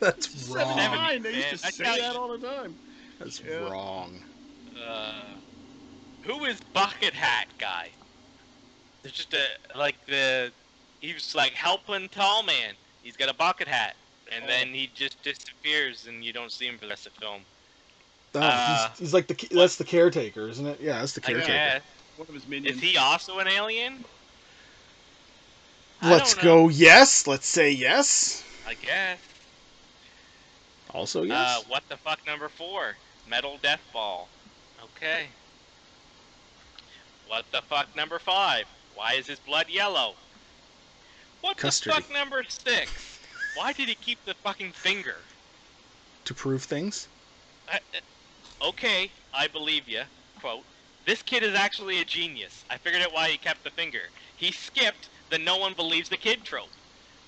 [0.00, 0.76] That's wrong.
[0.78, 0.98] seven.
[0.98, 2.76] Fine, They used to I say tell you- that all the time.
[3.20, 3.68] That's Yeah.
[3.68, 4.24] wrong.
[4.84, 5.22] Uh,
[6.24, 7.90] who is Bucket Hat guy?
[9.02, 9.44] There's just a
[9.76, 10.52] like the
[11.00, 12.74] he was like helping tall man.
[13.02, 13.96] He's got a bucket hat,
[14.34, 17.20] and then he just disappears, and you don't see him for the rest of the
[17.20, 17.42] film.
[18.34, 20.80] Oh, Uh, he's, he's like the that's the caretaker, isn't it?
[20.80, 21.48] Yeah, that's the caretaker.
[21.52, 21.82] guess.
[22.16, 24.04] One of his Is he also an alien?
[26.02, 26.62] Let's don't know.
[26.64, 26.68] go.
[26.68, 27.26] Yes.
[27.26, 28.44] Let's say yes.
[28.66, 29.18] I guess.
[30.90, 31.58] Also yes.
[31.58, 32.96] Uh, what the fuck number four?
[33.28, 34.28] Metal Death Ball.
[34.96, 35.26] Okay.
[37.28, 38.66] What the fuck number five?
[38.94, 40.14] Why is his blood yellow?
[41.40, 41.94] What Custody.
[41.96, 43.11] the fuck number six?
[43.54, 45.16] Why did he keep the fucking finger?
[46.24, 47.08] to prove things.
[47.68, 47.80] I,
[48.62, 50.02] okay, I believe you.
[50.40, 50.62] Quote,
[51.06, 52.64] this kid is actually a genius.
[52.70, 54.00] I figured out why he kept the finger.
[54.36, 56.70] He skipped the no one believes the kid trope.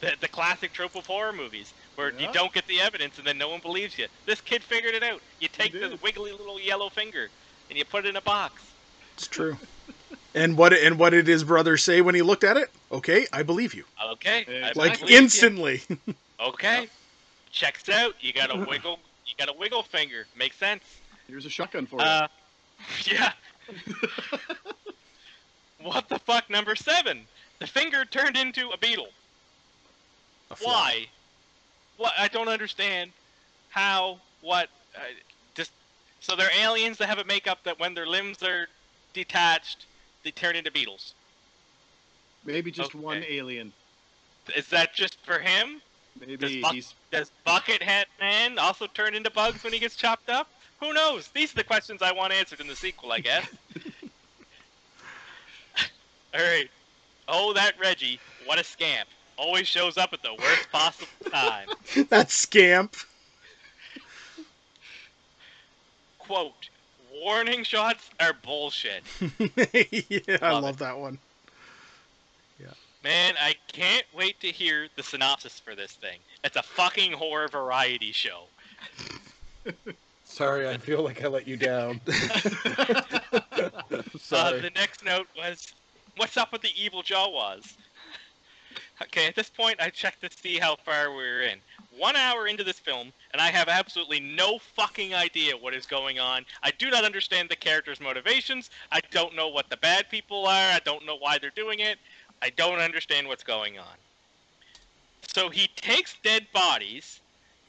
[0.01, 3.39] The, the classic trope of horror movies, where you don't get the evidence and then
[3.39, 4.07] no one believes you.
[4.27, 5.21] This kid figured it out.
[5.41, 6.03] You take the did.
[6.03, 7.29] wiggly little yellow finger
[7.69, 8.63] and you put it in a box.
[9.17, 9.57] It's true.
[10.35, 12.71] And what and what did his brother say when he looked at it?
[12.93, 13.85] Okay, I believe you.
[14.13, 15.19] Okay, I Like believe you.
[15.19, 15.83] instantly.
[16.41, 16.89] Okay,
[17.53, 18.15] checks out.
[18.21, 18.99] You got a wiggle.
[19.25, 20.27] You got a wiggle finger.
[20.37, 20.83] Makes sense.
[21.29, 22.05] Here's a shotgun for you.
[22.07, 22.27] Uh,
[23.05, 23.33] yeah.
[25.81, 26.51] what the fuck?
[26.51, 27.21] Number seven.
[27.61, 29.09] The finger turned into a beetle.
[30.51, 30.57] A.
[30.61, 31.07] Why?
[31.97, 32.13] What?
[32.19, 33.13] I don't understand.
[33.71, 34.19] How?
[34.43, 34.69] What?
[34.97, 35.01] Uh,
[35.55, 35.71] just
[36.21, 38.67] so they're aliens that have a makeup that when their limbs are
[39.15, 39.87] detached,
[40.25, 41.15] they turn into beetles.
[42.45, 43.73] Maybe just one alien.
[44.57, 45.81] Is that just for him?
[46.21, 50.49] Maybe Buck- he's Does Buckethead Man also turn into bugs when he gets chopped up?
[50.81, 51.29] Who knows?
[51.29, 53.47] These are the questions I want answered in the sequel, I guess.
[56.35, 56.69] All right.
[57.29, 58.19] Oh, that Reggie!
[58.45, 59.09] What a scamp!
[59.37, 61.69] Always shows up at the worst possible time.
[62.11, 62.97] that scamp.
[66.19, 66.69] Quote:
[67.23, 69.03] Warning shots are bullshit.
[69.39, 71.19] yeah, I Love love that one.
[72.61, 72.67] Yeah.
[73.03, 76.19] Man, I can't wait to hear the synopsis for this thing.
[76.43, 78.45] It's a fucking horror variety show.
[80.25, 82.01] Sorry, I feel like I let you down.
[83.93, 84.61] Uh, Sorry.
[84.61, 85.73] the next note was,
[86.17, 87.75] "What's up with the evil Jawas?"
[89.03, 91.59] Okay, at this point, I checked to see how far we were in.
[91.97, 96.19] One hour into this film, and I have absolutely no fucking idea what is going
[96.19, 96.45] on.
[96.63, 98.71] I do not understand the characters' motivations.
[98.91, 100.71] I don't know what the bad people are.
[100.71, 101.99] I don't know why they're doing it.
[102.43, 103.97] I don't understand what's going on.
[105.27, 107.21] So he takes dead bodies,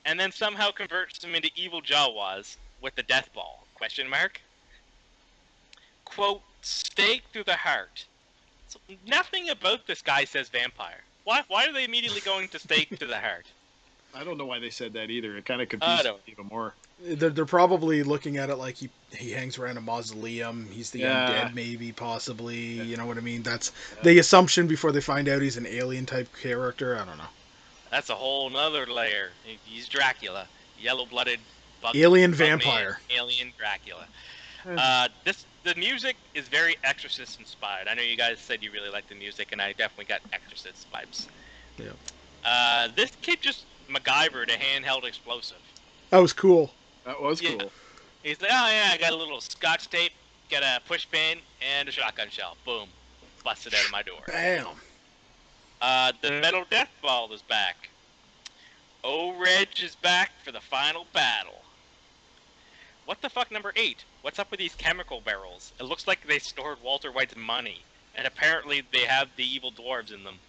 [0.05, 3.65] and then somehow converts them into evil Jawas with the death ball?
[3.75, 4.41] Question mark.
[6.03, 8.05] Quote: "Stake through the heart."
[8.67, 11.03] So nothing about this guy says vampire.
[11.23, 11.43] Why?
[11.47, 13.45] Why are they immediately going to stake to the heart?
[14.15, 15.35] I don't know why they said that either.
[15.37, 16.73] It kind of I confused me even more.
[17.03, 20.67] They're, they're probably looking at it like he he hangs around a mausoleum.
[20.71, 21.29] He's the Yeah.
[21.49, 22.57] undead, maybe, possibly.
[22.57, 22.83] Yeah.
[22.83, 23.43] You know what I mean?
[23.43, 24.03] That's Yeah.
[24.03, 26.95] the assumption before they find out he's an alien type character.
[26.97, 27.27] I don't know.
[27.91, 29.31] That's a whole nother layer.
[29.65, 30.47] He's Dracula,
[30.79, 31.39] yellow-blooded
[31.93, 32.99] Alien bug man, vampire.
[33.11, 34.07] alien Dracula.
[34.63, 34.75] Hmm.
[34.77, 37.87] Uh, this the music is very Exorcist inspired.
[37.87, 40.87] I know you guys said you really like the music, and I definitely got Exorcist
[40.91, 41.27] vibes.
[41.77, 41.91] Yeah.
[42.43, 45.57] Uh, this kid just MacGyvered a handheld explosive.
[46.09, 46.71] That was cool.
[47.05, 47.55] That was Yeah.
[47.57, 47.71] cool.
[48.23, 50.11] He's like, oh yeah, I got a little scotch tape,
[50.49, 52.57] got a push pin, and a shotgun shell.
[52.65, 52.89] Boom,
[53.43, 54.21] busted out of my door.
[54.27, 54.67] Bam.
[55.81, 57.89] Uh, the metal death ball is back.
[59.03, 61.61] O Reg is back for the final battle.
[63.05, 64.03] What the fuck, number eight?
[64.23, 65.73] What's up with these chemical barrels?
[65.79, 67.83] It looks like they stored Walter White's money,
[68.15, 70.39] and apparently they have the evil dwarves in them.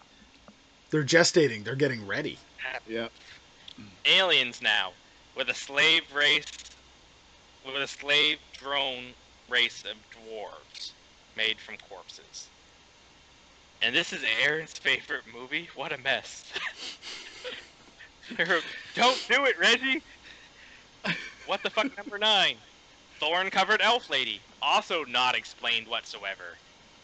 [0.88, 1.64] They're gestating.
[1.64, 2.38] They're getting ready.
[2.88, 3.08] Yeah.
[4.04, 4.92] Aliens now,
[5.36, 6.44] with a slave race,
[7.64, 9.12] with a slave drone
[9.48, 10.92] race of dwarves
[11.36, 12.46] made from corpses.
[13.82, 15.68] And this is Aaron's favorite movie.
[15.74, 16.44] What a mess!
[18.94, 20.02] Don't do it, Reggie.
[21.46, 22.56] What the fuck, number nine?
[23.20, 24.40] Thorn covered elf lady.
[24.60, 26.56] Also not explained whatsoever.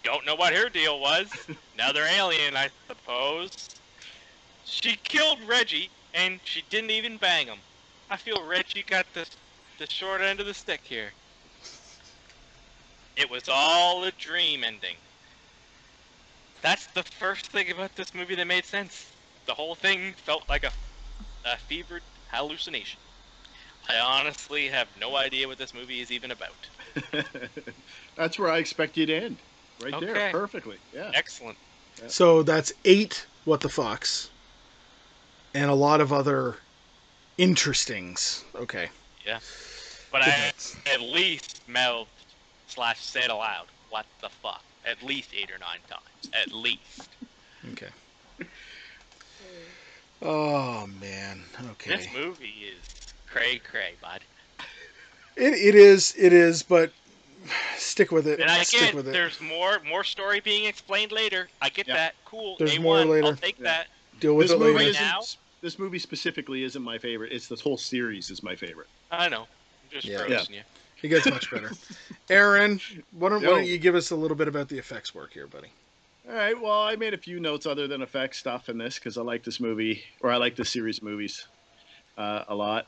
[0.03, 1.31] Don't know what her deal was.
[1.75, 3.69] Another alien, I suppose.
[4.64, 7.59] She killed Reggie, and she didn't even bang him.
[8.11, 9.27] I feel Reggie got the,
[9.79, 11.12] the short end of the stick here.
[13.16, 14.96] It was all a dream ending.
[16.62, 19.07] That's the first thing about this movie that made sense.
[19.46, 20.70] The whole thing felt like a,
[21.44, 22.98] a fevered hallucination.
[23.88, 26.55] I honestly have no idea what this movie is even about.
[28.16, 29.37] That's where I expect you to end.
[29.83, 30.77] Right there, perfectly.
[30.94, 31.11] Yeah.
[31.14, 31.59] Excellent.
[32.07, 34.32] So that's eight what the fucks.
[35.55, 36.57] And a lot of other
[37.38, 38.45] interestings.
[38.55, 38.88] Okay.
[39.27, 39.38] Yeah.
[40.11, 40.53] But I
[40.93, 42.11] at least mouthed
[42.69, 44.62] slash said aloud, what the fuck?
[44.87, 46.31] At least eight or nine times.
[46.35, 47.09] At least.
[47.73, 47.88] Okay.
[48.38, 48.45] Hmm.
[50.23, 51.43] Oh man.
[51.73, 51.97] Okay.
[51.97, 54.21] This movie is cray cray, bud.
[55.37, 56.15] It, it is.
[56.19, 56.62] It is.
[56.62, 56.93] But
[57.77, 58.41] stick with it.
[58.41, 59.12] And I stick get with it.
[59.12, 61.49] there's more more story being explained later.
[61.61, 61.95] I get Yeah.
[61.95, 62.15] that.
[62.25, 62.57] Cool.
[62.59, 63.27] There's A1, more later.
[63.29, 63.65] I'll take Yeah.
[63.65, 63.87] that.
[64.21, 64.77] Deal with This it later.
[64.79, 65.23] Right now?
[65.62, 67.33] Isn't, this movie specifically isn't my favorite.
[67.33, 68.88] It's this whole series is my favorite.
[69.11, 69.42] I know.
[69.83, 70.29] I'm just Yeah.
[70.29, 70.62] roasting you.
[71.03, 71.70] It gets much better.
[72.31, 75.33] Aaron, why don't, why don't you give us a little bit about the effects work
[75.33, 75.72] here, buddy?
[76.29, 76.61] All right.
[76.61, 79.42] Well, I made a few notes other than effects stuff in this because I like
[79.42, 81.48] this movie, or I like this series of movies
[82.16, 82.87] uh, a lot.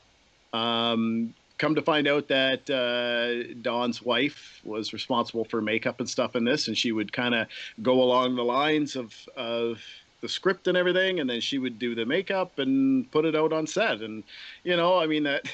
[0.53, 6.37] Um, come to find out that uh, Don's wife was responsible for makeup and stuff
[6.37, 7.49] in this, and she would kind of
[7.83, 9.83] go along the lines of of
[10.25, 13.53] the script and everything, and then she would do the makeup and put it out
[13.53, 14.01] on set.
[14.01, 14.25] And
[14.65, 15.47] you know, I mean that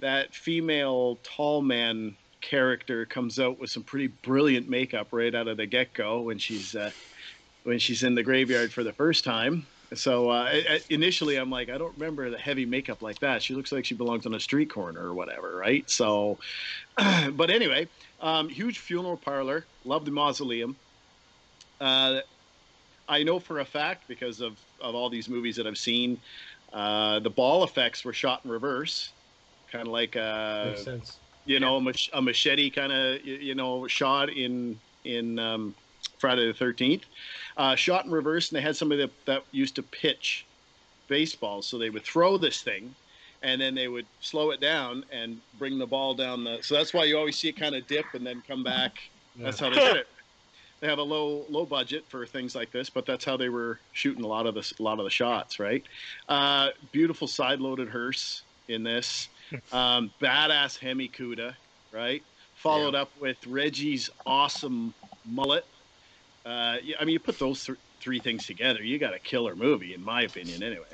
[0.00, 5.58] that female tall man character comes out with some pretty brilliant makeup right out of
[5.58, 6.90] the get go when she's uh,
[7.64, 9.66] when she's in the graveyard for the first time.
[9.94, 13.42] So uh, initially, I'm like, I don't remember the heavy makeup like that.
[13.42, 15.88] She looks like she belongs on a street corner or whatever, right?
[15.90, 16.38] So,
[17.32, 17.86] but anyway,
[18.20, 19.66] um, huge funeral parlor.
[19.84, 20.74] Love the mausoleum.
[21.80, 22.20] Uh,
[23.08, 26.18] I know for a fact because of, of all these movies that I've seen,
[26.72, 29.10] uh, the ball effects were shot in reverse,
[29.70, 31.18] kind of like uh, Makes sense.
[31.44, 35.74] you know, a, mach- a machete kind of, you know, shot in in um,
[36.18, 37.04] Friday the Thirteenth,
[37.56, 40.44] uh, shot in reverse, and they had somebody that, that used to pitch
[41.08, 42.92] baseballs, so they would throw this thing,
[43.42, 46.58] and then they would slow it down and bring the ball down the.
[46.62, 48.94] So that's why you always see it kind of dip and then come back.
[49.36, 50.06] That's how they did it.
[50.86, 53.80] They have a low low budget for things like this, but that's how they were
[53.90, 55.82] shooting a lot of the a lot of the shots, right?
[56.28, 59.28] Uh, beautiful side loaded hearse in this,
[59.72, 61.56] um, badass Hemi Cuda,
[61.92, 62.22] right?
[62.54, 64.94] Followed up with Reggie's awesome
[65.24, 65.64] mullet.
[66.44, 69.56] Uh, yeah, I mean, you put those th- three things together, you got a killer
[69.56, 70.62] movie, in my opinion.
[70.62, 70.86] Anyway,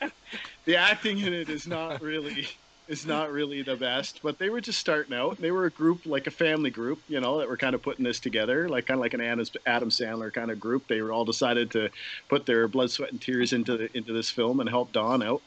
[0.66, 2.48] the acting in it is not really
[2.88, 5.38] is not really the best, but they were just starting out.
[5.38, 8.04] They were a group, like a family group, you know, that were kind of putting
[8.04, 9.44] this together, like kind of like an Adam,
[9.90, 10.86] Sandler kind of group.
[10.88, 11.90] They were all decided to
[12.28, 15.42] put their blood, sweat, and tears into the, into this film and help Don out.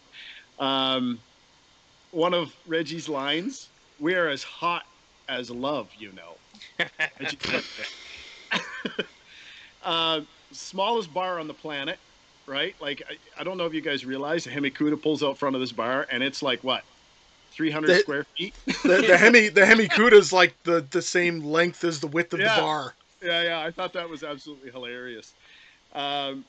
[0.59, 1.19] Um,
[2.11, 3.69] one of Reggie's lines:
[3.99, 4.83] "We are as hot
[5.29, 6.37] as love, you know."
[9.81, 10.21] Uh,
[10.51, 11.97] smallest bar on the planet.
[12.47, 12.75] right?
[12.81, 15.61] Like I, I don't know if you guys realize Hemi Cuda pulls out front of
[15.61, 16.83] this bar, and it's like what,
[17.57, 18.53] three hundred The- square feet.
[18.83, 22.39] The, the hemi the Hemi Cuda's like the the same length as the width of
[22.39, 22.55] Yeah.
[22.55, 22.93] the bar.
[23.21, 23.59] yeah, yeah.
[23.61, 25.33] I thought that was absolutely hilarious.
[25.93, 26.45] Um,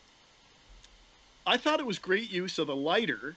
[1.47, 3.35] I thought it was great use of the lighter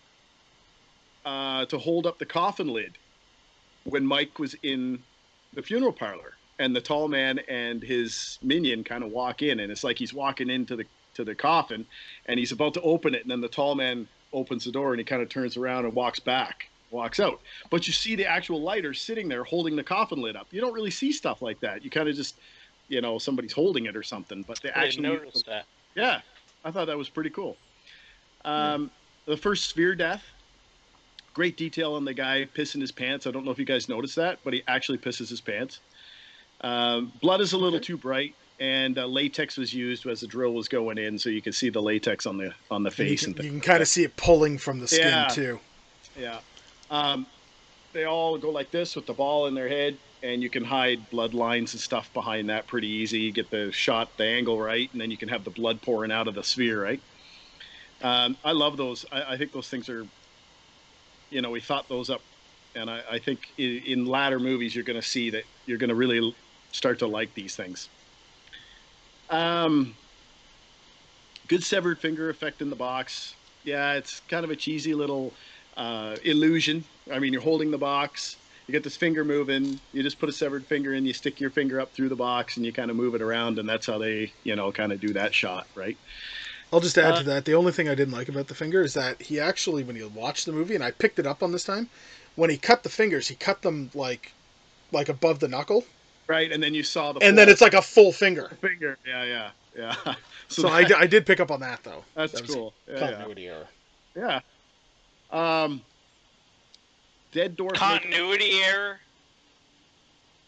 [1.26, 2.98] uh, to hold up the coffin lid
[3.86, 5.02] when Mike was in
[5.54, 9.72] the funeral parlor, and the tall man and his minion kind of walk in, and
[9.72, 11.86] it's like he's walking into the to the coffin,
[12.26, 15.00] and he's about to open it, and then the tall man opens the door, and
[15.00, 17.40] he kind of turns around and walks back, walks out.
[17.70, 20.48] But you see the actual lighter sitting there holding the coffin lid up.
[20.52, 21.84] You don't really see stuff like that.
[21.84, 22.40] You kind of just
[22.92, 25.66] you know somebody's holding it or something but they I actually didn't notice that.
[25.96, 26.20] yeah
[26.66, 27.58] i thought that was pretty cool
[28.44, 28.92] um,
[29.26, 30.26] the first sphere death
[31.34, 34.18] great detail on the guy pissing his pants i don't know if you guys noticed
[34.18, 35.80] that but he actually pisses his pants
[36.62, 40.54] um, blood is a little too bright and uh, latex was used as the drill
[40.54, 43.22] was going in so you can see the latex on the on the You face
[43.22, 45.28] can, and things you can kind of see it pulling from the skin Yeah.
[45.30, 45.60] too.
[46.16, 46.42] Yeah.
[46.92, 47.26] Um,
[47.94, 51.10] they all go like this with the ball in their head, and you can hide
[51.10, 53.20] blood lines and stuff behind that pretty easy.
[53.20, 56.12] You get the shot, the angle right, and then you can have the blood pouring
[56.12, 57.02] out of the sphere, right?
[58.02, 59.06] Um, I love those.
[59.12, 60.06] I, I think those things are,
[61.30, 62.22] you know, we thought those up,
[62.76, 65.90] and I, I think in, in latter movies you're going to see that you're going
[65.90, 66.36] to really
[66.72, 67.90] start to like these things.
[69.30, 69.96] Um,
[71.48, 73.36] good severed finger effect in the box.
[73.64, 75.34] Yeah, it's kind of a cheesy little
[75.78, 76.84] uh, illusion.
[77.12, 80.32] I mean, you're holding the box, you get this finger moving, you just put a
[80.34, 82.98] severed finger in, you stick your finger up through the box, and you kind of
[82.98, 85.98] move it around, and that's how they, you know, kind of do that shot, right?
[86.72, 87.46] I'll just add Uh, to that.
[87.46, 90.08] The only thing I didn't like about the finger is that he actually, when you
[90.10, 91.90] watch the movie, and I picked it up on this time,
[92.36, 94.32] when he cut the fingers, he cut them like,
[94.92, 95.84] like above the knuckle,
[96.28, 98.50] Right, and then you saw the and then it's like a full finger.
[98.62, 98.98] finger.
[99.06, 99.50] Yeah, yeah,
[100.06, 100.14] yeah.
[100.48, 102.06] So I, that- I did pick up on that though.
[102.16, 102.74] that's that cool.
[102.88, 103.00] Yeah, yeah.
[103.00, 103.68] Continuity error.
[104.16, 104.40] yeah.
[105.32, 105.82] Um,
[107.32, 107.74] dead dwarf.
[107.74, 109.00] makeup- Continuity error.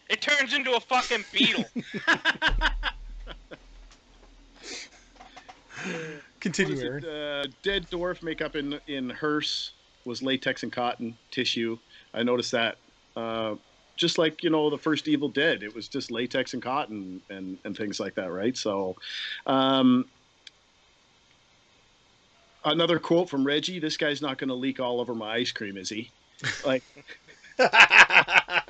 [0.09, 1.65] It turns into a fucking beetle.
[6.39, 7.03] Continue, What is Aaron.
[7.03, 7.09] it?
[7.09, 9.71] Uh, dead dwarf makeup in in hearse
[10.05, 11.77] was latex and cotton tissue.
[12.13, 12.77] I noticed that.
[13.15, 13.55] Uh,
[13.95, 17.57] just like you know the first Evil Dead, it was just latex and cotton and
[17.63, 18.55] and things like that, right?
[18.57, 18.95] So,
[19.45, 20.05] um,
[22.65, 25.78] another quote from Reggie: "This guy's not going to leak all over my ice cream,
[25.78, 26.12] is he?"
[26.65, 26.84] Like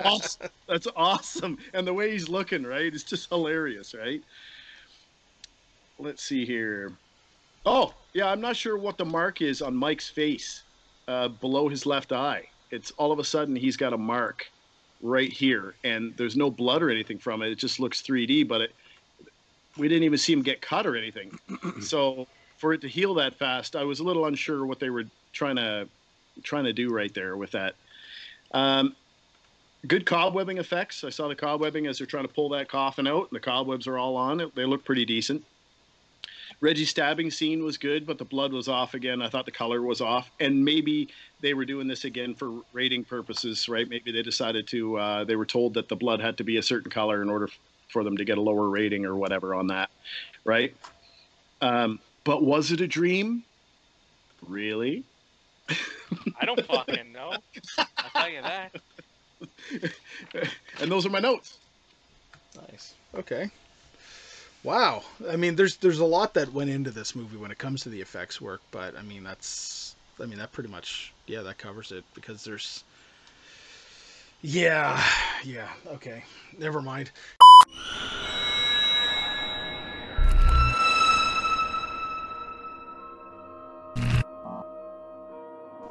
[0.04, 0.48] awesome.
[0.68, 1.58] That's awesome.
[1.72, 2.92] And the way he's looking, right?
[2.92, 4.20] It's just hilarious, right?
[5.98, 6.92] Let's see here.
[7.64, 10.62] Oh, yeah, I'm not sure what the mark is on Mike's face
[11.08, 12.46] uh, below his left eye.
[12.70, 14.46] It's all of a sudden he's got a mark
[15.02, 17.50] right here, and there's no blood or anything from it.
[17.50, 18.74] It just looks 3D, but it,
[19.78, 21.38] we didn't even see him get cut or anything.
[21.80, 22.26] so
[22.64, 25.56] for it to heal that fast, I was a little unsure what they were trying
[25.56, 25.86] to
[26.42, 27.74] trying to do right there with that.
[28.52, 28.96] Um,
[29.86, 31.04] good cobwebbing effects.
[31.04, 33.86] I saw the cobwebbing as they're trying to pull that coffin out, and the cobwebs
[33.86, 34.50] are all on.
[34.54, 35.44] They look pretty decent.
[36.62, 39.20] Reggie's stabbing scene was good, but the blood was off again.
[39.20, 41.10] I thought the color was off, and maybe
[41.42, 43.86] they were doing this again for rating purposes, right?
[43.86, 44.96] Maybe they decided to.
[44.96, 47.50] Uh, they were told that the blood had to be a certain color in order
[47.90, 49.90] for them to get a lower rating or whatever on that,
[50.46, 50.74] right?
[51.60, 53.44] Um, but was it a dream?
[54.46, 55.04] Really?
[56.40, 57.34] I don't fucking know.
[57.78, 58.74] I'll tell you that.
[60.80, 61.58] and those are my notes.
[62.70, 62.94] Nice.
[63.14, 63.50] Okay.
[64.62, 65.02] Wow.
[65.28, 67.90] I mean, there's there's a lot that went into this movie when it comes to
[67.90, 71.92] the effects work, but I mean that's I mean that pretty much yeah that covers
[71.92, 72.84] it because there's
[74.42, 75.02] yeah
[75.44, 76.24] yeah okay
[76.58, 77.10] never mind.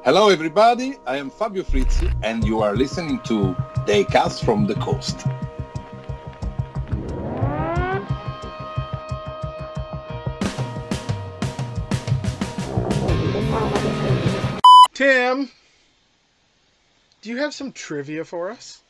[0.04, 0.98] Hello, everybody.
[1.06, 3.54] I am Fabio Frizzi, and you are listening to
[3.86, 5.20] Daycast from the Coast.
[14.92, 15.48] Tim,
[17.22, 18.82] do you have some trivia for us?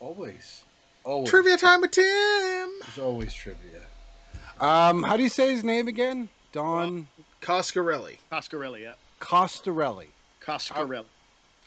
[0.00, 0.62] Always.
[1.04, 1.28] Always.
[1.28, 2.04] Trivia time with Tim.
[2.06, 3.82] There's always trivia.
[4.60, 6.30] Um, how do you say his name again?
[6.52, 7.06] Don
[7.42, 8.16] Coscarelli.
[8.32, 8.94] Coscarelli, yeah.
[9.20, 10.08] Costarelli.
[10.44, 11.04] Coscarelli.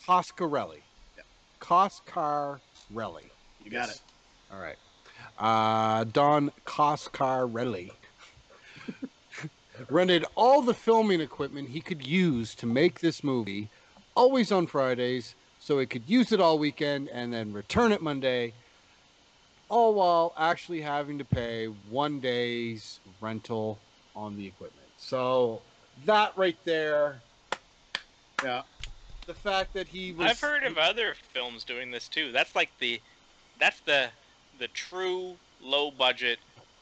[0.08, 0.82] Coscarelli.
[1.16, 1.24] Yeah.
[1.62, 2.60] Coscarelli.
[3.64, 4.02] You got it.
[4.52, 4.76] All right.
[5.40, 7.92] Uh, Don Coscarelli
[9.90, 13.70] rented all the filming equipment he could use to make this movie,
[14.16, 18.54] always on Fridays, so he could use it all weekend and then return it Monday,
[19.70, 23.80] all while actually having to pay one day's rental
[24.16, 24.88] on the equipment.
[24.98, 25.62] So
[26.06, 27.22] that right there,
[28.44, 28.62] Yeah.
[29.26, 30.30] the fact that he was.
[30.32, 32.32] I've heard of other films doing this too.
[32.32, 33.00] That's like the,
[33.60, 34.10] that's the,
[34.60, 36.40] the true low budget.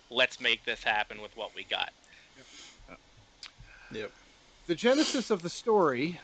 [0.09, 1.91] Let's make this happen with what we got.
[3.93, 4.11] Yep.
[4.67, 6.19] The genesis of the story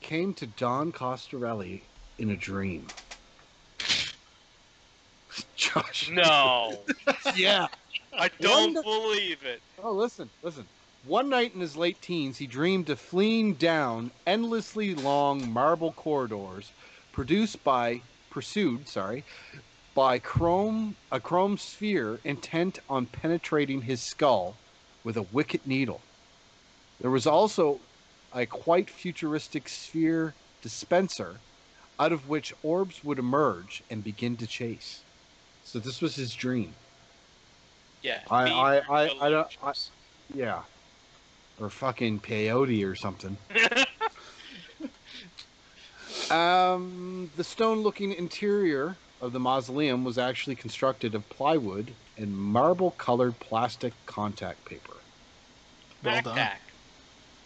[0.00, 1.80] came to Don Costarelli
[2.18, 2.86] in a dream.
[5.56, 6.10] Josh.
[6.10, 6.78] No,
[7.36, 7.66] Yeah.
[8.18, 9.60] I don't Wonder- believe it.
[9.82, 10.64] Oh, listen, listen.
[11.06, 16.72] One night in his late teens, he dreamed of fleeing down endlessly long marble corridors,
[17.12, 18.00] produced by,
[18.30, 19.22] pursued, sorry,
[19.94, 24.56] by chrome, a chrome sphere intent on penetrating his skull
[25.04, 26.00] with a wicked needle.
[27.00, 27.78] There was also
[28.34, 31.38] a quite futuristic sphere dispenser,
[32.00, 35.02] out of which orbs would emerge and begin to chase.
[35.64, 36.74] So this was his dream.
[38.02, 38.22] Yeah.
[38.28, 39.90] I- I- I- I don't- delusions.
[40.34, 40.62] Yeah.
[41.60, 43.36] Or fucking peyote or something.
[46.30, 52.92] Um, the stone looking interior of the mausoleum was actually constructed of plywood and marble
[52.92, 54.94] colored plastic contact paper.
[56.02, 56.36] Well Mac done.
[56.36, 56.60] Tac.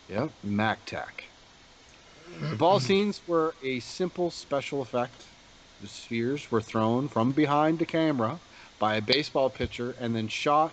[0.08, 1.10] Yep, MacTac.
[2.50, 5.24] The ball scenes were a simple special effect.
[5.82, 8.38] The spheres were thrown from behind the camera
[8.78, 10.72] by a baseball pitcher and then shot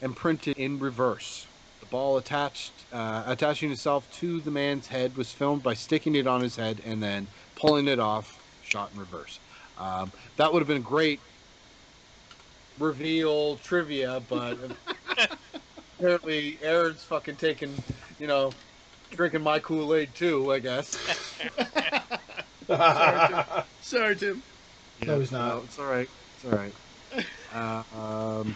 [0.00, 1.46] and printed in reverse.
[1.96, 6.26] The ball attached, uh, attaching itself to the man's head was filmed by sticking it
[6.26, 9.40] on his head and then pulling it off, shot in reverse.
[9.78, 11.20] Um, that would have been great
[12.78, 14.58] reveal trivia, but
[15.98, 17.82] apparently Aaron's fucking taking,
[18.18, 18.52] you know,
[19.12, 20.98] drinking my Kool Aid too, I guess.
[23.80, 24.42] Sorry, Tim.
[25.00, 25.48] No, he's not.
[25.48, 26.10] No, it's all right.
[26.34, 26.74] It's all right.
[27.54, 28.54] Uh, um,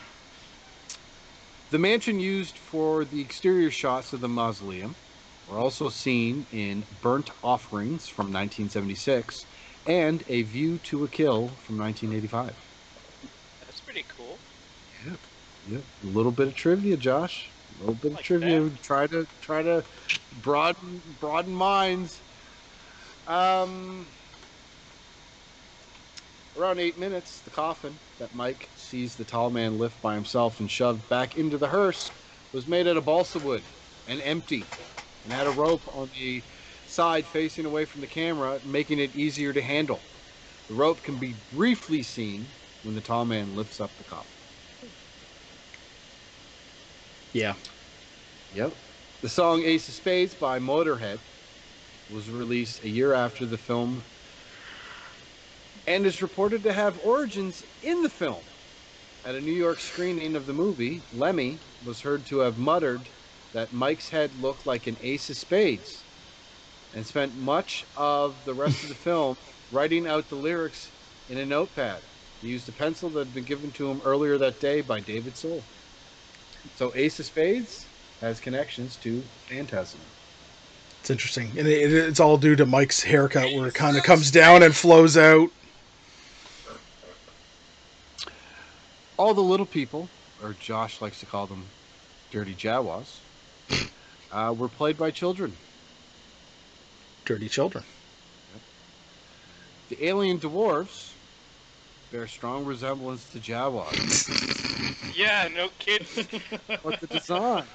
[1.71, 4.95] the mansion used for the exterior shots of the mausoleum
[5.49, 9.47] were also seen in Burnt Offerings from 1976
[9.87, 12.55] and A View to a Kill from 1985.
[13.65, 14.39] That's pretty cool.
[15.71, 17.49] Yep, a little bit of trivia, Josh.
[17.79, 18.61] A little bit of trivia.
[18.61, 18.83] that.
[18.83, 19.85] Try to try to
[20.43, 22.21] broaden broaden minds.
[23.27, 24.07] Um,
[26.57, 30.71] around eight minutes, the coffin that Mike sees the tall man lift by himself and
[30.71, 32.13] shoved back into the hearse
[32.53, 33.65] was made out of balsa wood
[34.07, 34.73] and empty,
[35.25, 36.45] and had a rope on the
[36.87, 40.05] side facing away from the camera, making it easier to handle.
[40.69, 44.41] The rope can be briefly seen when the tall man lifts up the coffin.
[47.33, 47.57] Yeah.
[48.53, 48.77] Yep.
[49.23, 51.21] The song Ace of Spades by Motorhead
[52.09, 54.05] was released a year after the film
[55.87, 58.45] and is reported to have origins in the film.
[59.25, 63.09] At a New York screening of the movie, Lemmy was heard to have muttered
[63.53, 66.05] that Mike's head looked like an ace of spades
[66.95, 69.37] and spent much of the rest of the film
[69.71, 70.91] writing out the lyrics
[71.29, 72.03] in a notepad.
[72.41, 75.37] He used a pencil that had been given to him earlier that day by David
[75.37, 75.65] Soul.
[76.75, 77.89] So Ace of Spades
[78.21, 80.01] has connections to Phantasm.
[81.01, 84.31] It's interesting, and it, it's all due to Mike's haircut, where it kind of comes
[84.31, 85.49] down and flows out.
[89.21, 90.09] All the little people,
[90.43, 91.67] or Josh likes to call them
[92.31, 93.19] dirty Jawas,
[94.33, 95.53] uh, were played by children.
[97.27, 97.85] Dirty children.
[99.91, 101.17] The alien dwarfs
[102.11, 103.93] bear strong resemblance to Jawas,
[105.15, 106.27] Yeah, no kidding.
[106.83, 107.67] but the design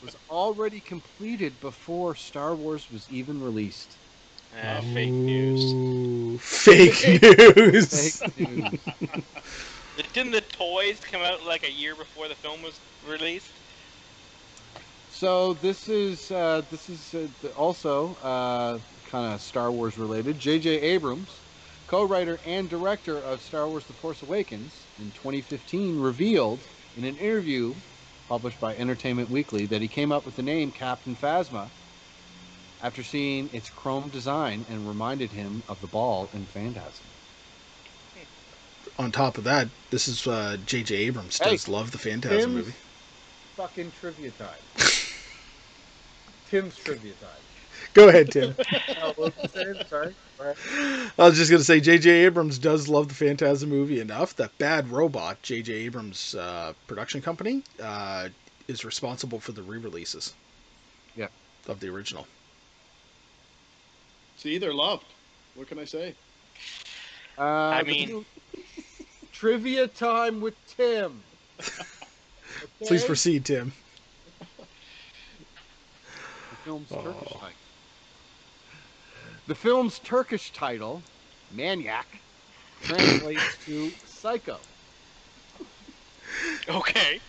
[0.00, 3.98] was already completed before Star Wars was even released.
[4.56, 5.74] Ah, fake news.
[6.40, 8.14] Fake news.
[8.32, 8.80] Fake news.
[10.12, 13.60] Didn't the toys come out like a year before the film was released?
[15.08, 20.38] So this is uh, this is uh, also uh, kind of Star Wars related.
[20.38, 20.80] J.J.
[20.80, 21.44] Abrams,
[21.86, 27.74] co-writer and director of Star Wars: The Force Awakens, in 2015 revealed in an interview
[28.28, 31.72] published by Entertainment Weekly that he came up with the name Captain Phasma
[32.80, 37.09] after seeing its chrome design and reminded him of the ball in Phantasm.
[39.00, 40.94] On top of that, this is uh, J.J.
[40.94, 42.74] Abrams Hey, does love the Phantasm Tim's movie.
[43.56, 44.48] Fucking trivia time.
[46.50, 47.30] Tim's trivia time.
[47.94, 48.54] Go ahead, Tim.
[49.02, 49.82] Oh, what was I?
[49.84, 50.14] Sorry.
[50.36, 50.54] Sorry.
[51.18, 52.10] I was just gonna say J.J.
[52.26, 55.72] Abrams does love the Phantasm movie enough that Bad Robot, J.J.
[55.72, 58.28] Abrams' uh, production company, uh,
[58.68, 60.34] is responsible for the re-releases.
[61.16, 61.28] Yeah.
[61.66, 62.26] Of the original.
[64.36, 65.06] See, they're loved.
[65.54, 66.14] What can I say?
[67.38, 68.24] Uh, I mean- new-
[69.40, 71.22] trivia time with Tim.
[72.84, 73.72] Please proceed, Tim.
[76.62, 77.02] film's Oh.
[77.02, 77.48] Turkish title.
[79.46, 81.02] The film's Turkish title,
[81.52, 82.06] Maniac,
[82.82, 84.58] translates to Psycho.
[86.68, 87.20] Okay.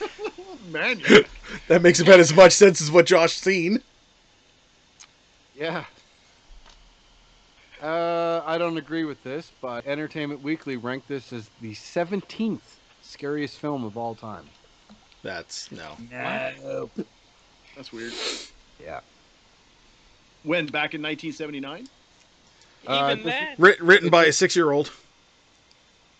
[0.70, 1.28] Maniac.
[1.68, 3.82] That makes about as much sense as what Josh seen.
[5.54, 5.84] Yeah.
[7.82, 12.60] Uh, I don't agree with this, but Entertainment Weekly ranked this as the 17th
[13.02, 14.44] scariest film of all time.
[15.22, 15.96] That's no.
[16.10, 16.90] No.
[17.76, 18.12] That's weird.
[18.82, 19.00] Yeah.
[20.44, 21.88] When back in 1979?
[22.86, 23.54] Uh, Even this- that.
[23.58, 24.90] Writ- written by a six-year-old.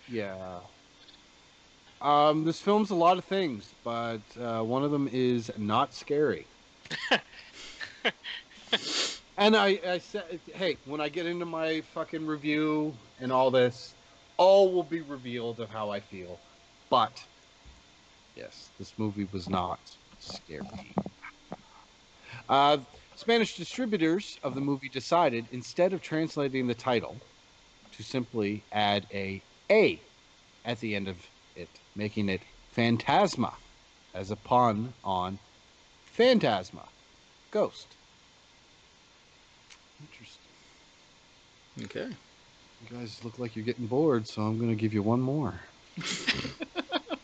[0.09, 0.59] Yeah.
[2.01, 6.47] Um, this film's a lot of things, but uh, one of them is not scary.
[9.37, 13.95] and I, I said, hey, when I get into my fucking review and all this,
[14.37, 16.39] all will be revealed of how I feel.
[16.91, 17.23] But
[18.37, 19.81] yes, this movie was not
[20.19, 20.95] scary.
[22.49, 22.79] Uh,
[23.15, 27.17] Spanish distributors of the movie decided instead of translating the title
[27.93, 30.01] to simply add a A
[30.65, 31.17] at the end of
[31.57, 32.41] it, making it
[32.73, 33.53] Phantasma
[34.15, 35.39] as a pun on
[36.05, 36.85] Phantasma,
[37.51, 37.87] ghost.
[40.01, 40.39] Interesting.
[41.81, 42.09] Okay.
[42.81, 45.61] You guys look like you're getting bored, so I'm going to give you one more.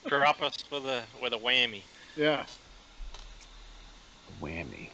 [0.07, 1.83] Drop us with a with a whammy.
[2.17, 2.47] Yeah.
[4.41, 4.91] Whammy.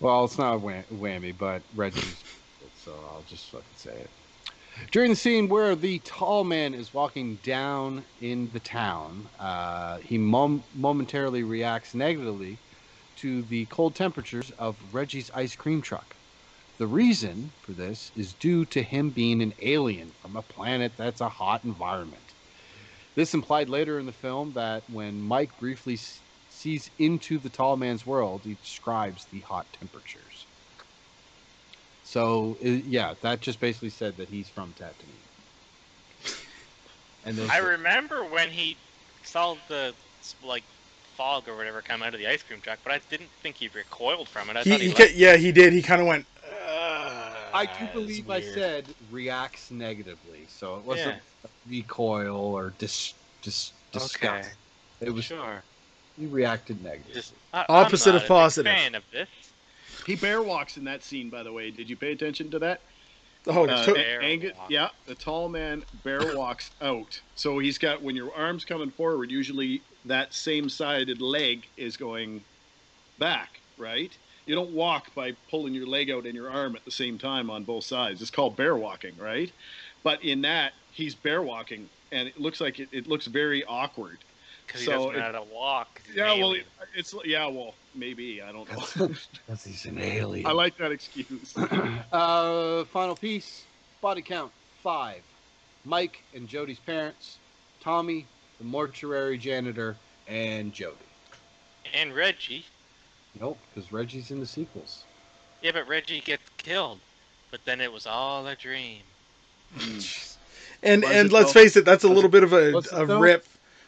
[0.00, 2.24] Well, it's not a wham- whammy, but Reggie's,
[2.74, 4.10] so I'll just fucking say it.
[4.90, 10.18] During the scene where the tall man is walking down in the town, uh, he
[10.18, 12.60] mom- momentarily reacts negatively
[13.16, 16.16] to the cold temperatures of Reggie's ice cream truck.
[16.78, 21.20] The reason for this is due to him being an alien from a planet that's
[21.22, 22.34] a hot environment.
[23.14, 25.98] This implied later in the film that when Mike briefly
[26.48, 30.48] sees into the tall man's world, he describes the hot temperatures.
[32.02, 35.24] So, yeah, that just basically said that he's from Tatooine.
[37.24, 38.78] And those I remember when he
[39.24, 39.94] saw the
[40.42, 40.64] like
[41.16, 43.68] fog or whatever come out of the ice cream truck, but I didn't think he
[43.68, 44.56] recoiled from it.
[44.56, 45.72] I He, thought he, he left- ca- yeah, he did.
[45.72, 46.26] He kind of went.
[47.56, 51.50] I do believe I said reacts negatively, so it wasn't Yeah.
[51.68, 54.22] recoil or dis, dis, disgust.
[54.22, 54.48] Okay.
[55.00, 55.62] It was Sure.
[56.18, 57.14] he reacted negatively.
[57.14, 58.72] Just I, Opposite I'm of not a big positive.
[58.72, 59.28] Fan of this.
[60.06, 61.70] He bear walks in that scene, by the way.
[61.70, 62.80] Did you pay attention to that?
[63.48, 67.20] Oh, Uh, to- Angus- yeah, the tall man bear walks out.
[67.36, 72.44] So he's got when your arm's coming forward, usually that same sided leg is going
[73.18, 74.16] back, right?
[74.46, 77.50] You don't walk by pulling your leg out and your arm at the same time
[77.50, 78.22] on both sides.
[78.22, 79.50] It's called bear walking, right?
[80.04, 84.18] But in that, he's bear walking, and it looks like it, it looks very awkward.
[84.66, 86.00] Because he So doesn't it- know how to walk.
[86.06, 86.64] He's Yeah, well, alien.
[86.94, 89.08] it's yeah, well, maybe I don't know.
[89.46, 90.46] Because he's an alien.
[90.46, 91.56] I like that excuse.
[92.12, 93.64] uh, final piece.
[94.00, 95.22] Body count five.
[95.84, 97.38] Mike and Jody's parents,
[97.80, 98.26] Tommy,
[98.58, 99.96] the mortuary janitor,
[100.28, 100.96] and Jody.
[101.94, 102.64] and Reggie.
[103.40, 105.04] Nope, because Reggie's in the sequels.
[105.62, 107.00] Yeah, but Reggie gets killed.
[107.50, 109.00] But then it was all a dream.
[109.74, 109.98] Hmm.
[110.82, 111.60] and Was and let's though?
[111.60, 113.46] face it, that's a Was little bit of a, a rip.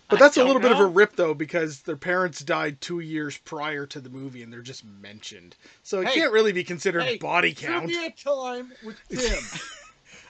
[0.09, 3.01] But that's a don't little bit of a rip though, because their parents died two
[3.01, 5.55] years prior to the movie, and they're just mentioned.
[5.83, 7.91] So it Hey, can't really be considered hey, body count.
[7.91, 9.43] Trivia time with Tim.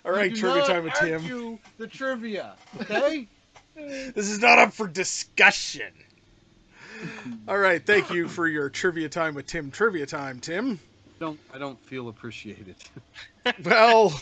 [0.04, 1.12] All right, trivia time with Tim.
[1.14, 3.28] argue The trivia, okay?
[3.76, 5.92] This is not up for discussion.
[7.46, 9.70] All right, thank you for your trivia time with Tim.
[9.70, 10.78] Trivia time, Tim.
[11.20, 12.76] don't I don't feel appreciated.
[13.64, 14.20] Well,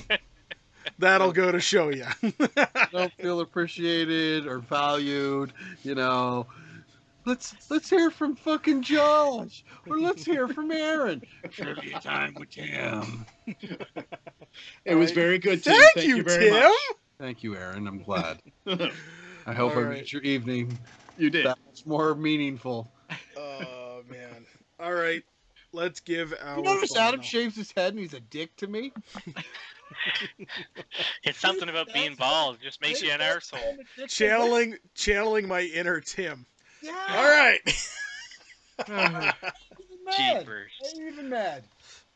[1.01, 2.07] that'll go to show you.
[2.57, 5.53] I don't feel appreciated or valued.
[5.83, 6.47] You know,
[7.25, 11.23] let's let's hear from fucking Josh or let's hear from Aaron.
[11.51, 13.27] Trivia time with Tim.
[14.85, 15.15] It was Alright.
[15.15, 15.75] very good, Tim.
[15.95, 16.73] Thank, you, very Tim.
[17.19, 17.87] Thank you, Aaron.
[17.89, 18.39] I'm glad.
[18.67, 19.89] I hope I All right.
[19.99, 20.79] made your evening
[21.19, 21.47] you did.
[21.47, 22.91] That's more meaningful.
[23.39, 24.45] Oh man.
[24.79, 25.23] All right,
[25.73, 26.59] let's give our.
[26.59, 28.93] You notice final- Adam shaves his head and he's a dick to me?
[31.23, 32.59] It's something about being bald.
[32.61, 33.77] Just makes you an asshole.
[34.09, 36.45] channeling channeling my inner Tim.
[36.83, 36.93] Yeah.
[37.11, 37.61] All right.
[38.89, 39.33] I'm
[39.81, 40.41] even mad.
[40.41, 40.73] Jeepers.
[40.95, 41.63] I'm even mad.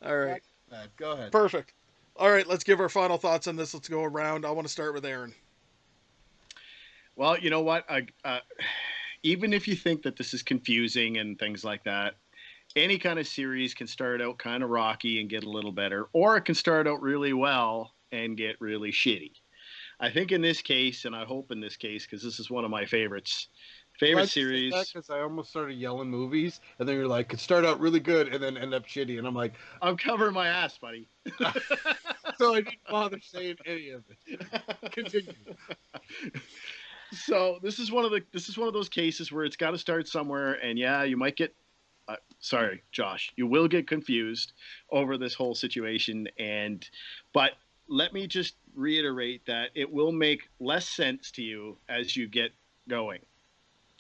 [0.05, 0.43] All right.
[0.71, 0.89] Mad.
[0.97, 1.33] Go ahead.
[1.33, 1.73] Perfect.
[2.17, 3.73] All right, let's give our final thoughts on this.
[3.73, 4.45] Let's go around.
[4.45, 5.33] I want to start with Aaron.
[7.17, 7.91] Well, you know what?
[7.91, 8.41] I, uh,
[9.23, 12.15] even if you think that this is confusing and things like that,
[12.77, 16.09] any kind of series can start out kind of rocky and get a little better,
[16.13, 19.33] or it can start out really well and get really shitty.
[19.99, 22.65] I think in this case, and I hope in this case, because this is one
[22.65, 23.49] of my favorites,
[24.01, 24.73] Favorite series.
[24.73, 28.29] Because I almost started yelling movies, and then you're like, could start out really good
[28.29, 29.53] and then end up shitty, and I'm like,
[29.83, 31.07] I'm covering my ass, buddy.
[32.39, 34.41] so I didn't bother saying any of it.
[34.93, 35.35] Continue.
[37.13, 39.71] So this is one of the this is one of those cases where it's got
[39.73, 41.55] to start somewhere, and yeah, you might get.
[42.09, 44.53] Uh, sorry, Josh, you will get confused
[44.91, 46.89] over this whole situation, and
[47.33, 47.53] but
[47.89, 52.53] let me just reiterate that it will make less sense to you as you get
[52.89, 53.21] going.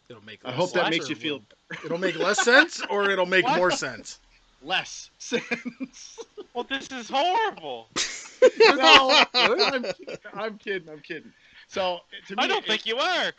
[0.08, 0.40] It'll make.
[0.44, 3.56] I hope that makes you feel will- It'll make less sense, or it'll make What?
[3.58, 4.18] more sense.
[4.62, 6.18] less sense.
[6.52, 7.88] Well, this is horrible.
[8.58, 9.84] no, I'm,
[10.34, 10.88] I'm kidding.
[10.88, 11.32] I'm kidding.
[11.70, 13.32] So to me, I don't it- think you are.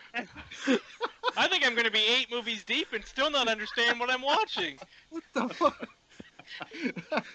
[1.36, 4.22] I think I'm going to be eight movies deep and still not understand what I'm
[4.22, 4.78] watching.
[5.10, 5.88] What the fuck?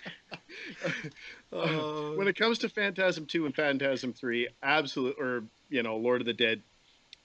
[1.53, 6.21] Uh, when it comes to Phantasm 2 and Phantasm 3, absolute or you know, Lord
[6.21, 6.61] of the Dead,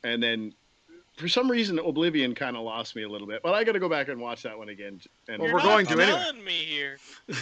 [0.03, 0.53] and then
[1.17, 3.79] for some reason Oblivion kind of lost me a little bit, but I got to
[3.79, 5.01] go back and watch that one again.
[5.27, 6.05] And Well, You're we're not going to anyway.
[6.23, 6.97] telling me here.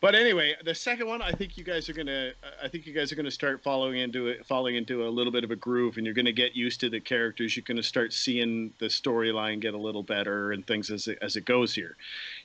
[0.00, 2.32] But anyway, the second one, I think you guys are gonna,
[2.62, 5.44] I think you guys are gonna start following into it, falling into a little bit
[5.44, 7.54] of a groove, and you're gonna get used to the characters.
[7.54, 11.36] You're gonna start seeing the storyline get a little better and things as it, as
[11.36, 11.96] it goes here.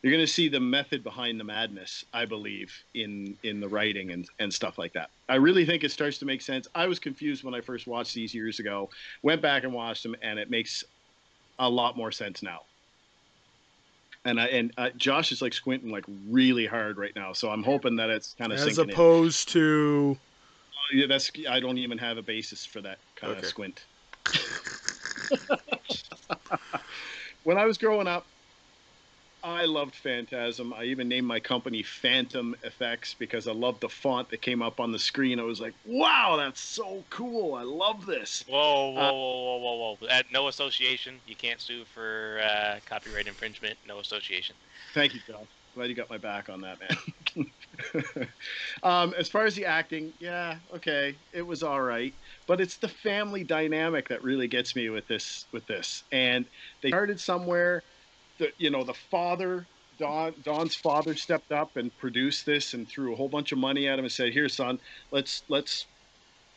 [0.01, 4.28] You're gonna see the method behind the madness, I believe, in in the writing and
[4.39, 5.10] and stuff like that.
[5.30, 6.68] I really think it starts to make sense.
[6.76, 8.89] I was confused when I first watched these years ago.
[9.24, 10.84] Went back and watched them, and it makes
[11.58, 12.64] a lot more sense now
[14.26, 17.63] and I, and uh, Josh is like squinting like really hard right now, so I'm
[17.63, 20.17] hoping that it's kind of as opposed to
[20.91, 20.99] in.
[20.99, 23.39] Yeah, that's I don't even have a basis for that kind Okay.
[23.39, 23.86] of squint.
[27.43, 28.28] when I was growing up,
[29.46, 30.74] I loved Phantasm.
[30.74, 34.80] I even named my company Phantom Effects because I loved the font that came up
[34.80, 35.39] on the screen.
[35.39, 37.54] I was like, "Wow, that's so cool!
[37.54, 40.08] I love this." Whoa, whoa, Uh, whoa, whoa, whoa, whoa.
[40.08, 41.20] At no association.
[41.28, 43.78] You can't sue for uh, copyright infringement.
[43.86, 44.56] No association.
[44.96, 45.48] Thank you, John.
[45.76, 48.28] Glad you got my back on that, man.
[48.84, 52.14] um, as far as the acting, yeah, okay, it was all right,
[52.48, 55.46] but it's the family dynamic that really gets me with this.
[55.52, 56.46] With this, and
[56.82, 57.84] they started somewhere.
[58.38, 59.65] The you know the father.
[59.97, 63.88] Don, Don's father stepped up and produced this and threw a whole bunch of money
[63.88, 64.77] at him and said, "Here, son,
[65.11, 65.86] let's let's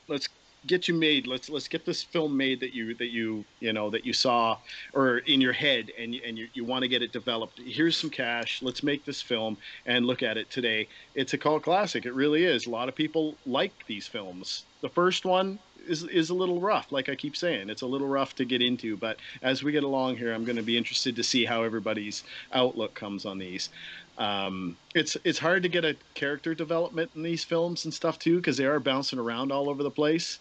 [0.09, 0.29] let's
[0.67, 1.27] get you made.
[1.27, 4.59] Let's let's get this film made that you that you you know that you saw
[4.93, 7.61] or in your head and and you, you want to get it developed.
[7.61, 8.61] Here's some cash.
[8.63, 9.57] Let's make this film
[9.87, 10.89] and look at it today.
[11.15, 12.07] It's a cult classic.
[12.07, 12.67] It really is.
[12.67, 14.65] A lot of people like these films.
[14.83, 15.59] The first one
[15.89, 17.71] is is a little rough, like I keep saying.
[17.71, 20.57] It's a little rough to get into, but as we get along here, I'm going
[20.57, 23.71] to be interested to see how everybody's outlook comes on these.
[24.19, 28.37] Um, it's it's hard to get a character development in these films and stuff too
[28.37, 30.39] because they are bouncing around all over the place.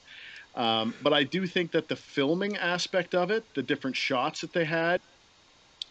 [0.56, 4.54] Um, but I do think that the filming aspect of it, the different shots that
[4.54, 5.00] they had,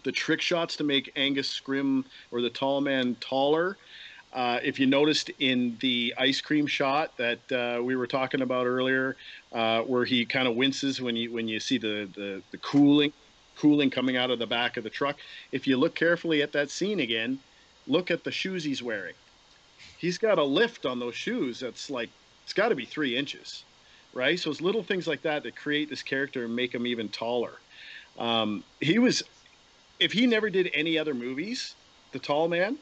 [0.03, 3.77] the trick shots to make Angus Scrimm or the tall man taller.
[4.37, 8.67] Uh, if you noticed in the ice cream shot that uh, we were talking about
[8.67, 9.17] earlier,
[9.53, 13.15] uh, where he kind of winces when you when you see the, the the cooling
[13.57, 15.21] cooling coming out of the back of the truck.
[15.53, 17.41] If you look carefully at that scene again,
[17.87, 19.17] look at the shoes he's wearing.
[19.97, 22.13] He's got a lift on those shoes that's like
[22.45, 23.67] it's got to be three inches
[24.15, 24.41] right?
[24.41, 27.63] So it's little things like that that create this character and make him even taller.
[28.19, 29.23] Um, he was,
[30.01, 31.77] if he never did any other movies,
[32.13, 32.81] the tall man,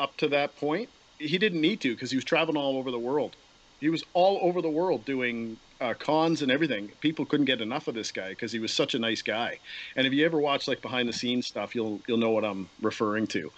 [0.00, 2.98] up to that point, he didn't need to because he was traveling all over the
[2.98, 3.36] world.
[3.80, 6.90] He was all over the world doing uh, cons and everything.
[7.00, 9.58] People couldn't get enough of this guy because he was such a nice guy.
[9.96, 12.70] And if you ever watch like behind the scenes stuff, you'll you'll know what I'm
[12.80, 13.52] referring to.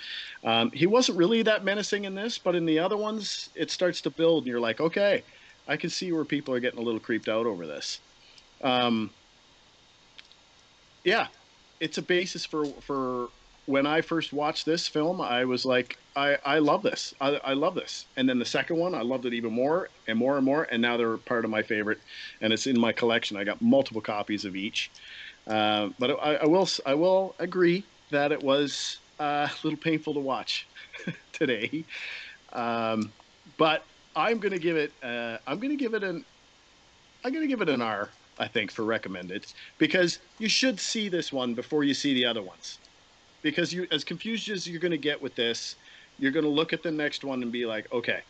[0.44, 4.00] Um, he wasn't really that menacing in this, but in the other ones, it starts
[4.02, 5.22] to build, and you're like, okay,
[5.68, 8.00] I can see where people are getting a little creeped out over this.
[8.62, 9.10] Um,
[11.04, 11.28] yeah,
[11.80, 13.28] it's a basis for for
[13.66, 15.20] when I first watched this film.
[15.20, 17.12] I was like, I I love this.
[17.20, 18.06] I, I love this.
[18.16, 20.64] And then the second one, I loved it even more and more and more.
[20.64, 21.98] And now they're part of my favorite,
[22.40, 23.36] and it's in my collection.
[23.36, 24.92] I got multiple copies of each.
[25.46, 30.14] Uh, but I, I will I will agree that it was uh, a little painful
[30.14, 30.70] to watch
[31.32, 31.86] today.
[32.52, 33.14] Um,
[33.58, 34.94] but I'm gonna give it.
[35.02, 36.26] Uh, I'm gonna give it an.
[37.24, 38.14] I'm gonna give it an R.
[38.38, 39.46] I think for recommended
[39.78, 42.80] because you should see this one before you see the other ones,
[43.42, 45.76] because you as confused as you're gonna get with this,
[46.18, 48.20] you're gonna look at the next one and be like, okay,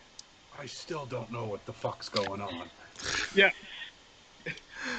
[0.59, 2.71] I still don't know what the fuck's going on.
[3.35, 3.51] Yeah.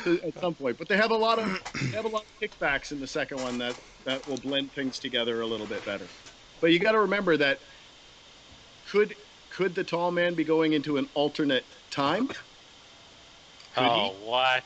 [0.06, 0.78] at some point.
[0.78, 3.42] But they have a lot of they have a lot of kickbacks in the second
[3.42, 3.76] one that
[4.06, 6.06] that will blend things together a little bit better.
[6.62, 7.60] But you got to remember that
[8.90, 9.16] could
[9.50, 12.28] could the tall man be going into an alternate time?
[12.28, 12.38] Could
[13.78, 14.30] oh, he?
[14.30, 14.64] what?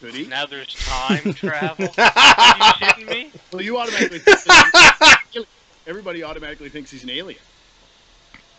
[0.00, 0.26] Could he?
[0.26, 1.86] Now there's time travel.
[1.86, 3.32] Are you shitting me?
[3.52, 4.20] Well, you automatically.
[4.20, 5.46] think
[5.86, 7.40] Everybody automatically thinks he's an alien.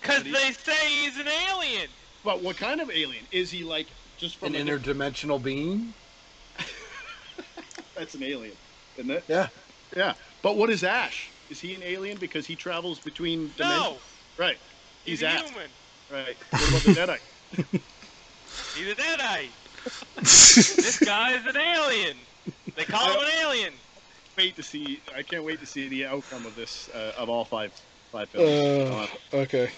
[0.02, 1.88] Because they say he's an alien.
[2.24, 3.64] But what kind of alien is he?
[3.64, 3.88] Like
[4.18, 5.94] just from An a different- interdimensional being?
[7.96, 8.56] That's an alien,
[8.98, 9.24] isn't it?
[9.28, 9.48] Yeah.
[9.96, 10.14] Yeah.
[10.42, 11.30] But what is Ash?
[11.50, 13.84] Is he an alien because he travels between dimensions?
[13.84, 13.98] No,
[14.38, 14.58] Right.
[15.06, 15.44] he's, He's a Ash.
[15.50, 15.68] human.
[16.12, 16.36] Right.
[16.50, 17.18] What about the
[17.60, 17.82] Deadite?
[18.76, 19.50] He's a deadite.
[20.16, 22.18] This guy is an alien.
[22.76, 23.74] They call him an alien.
[24.38, 25.00] wait to see.
[25.16, 27.72] I can't wait to see the outcome of this uh, of all five
[28.12, 29.10] five films.
[29.34, 29.72] Uh, okay.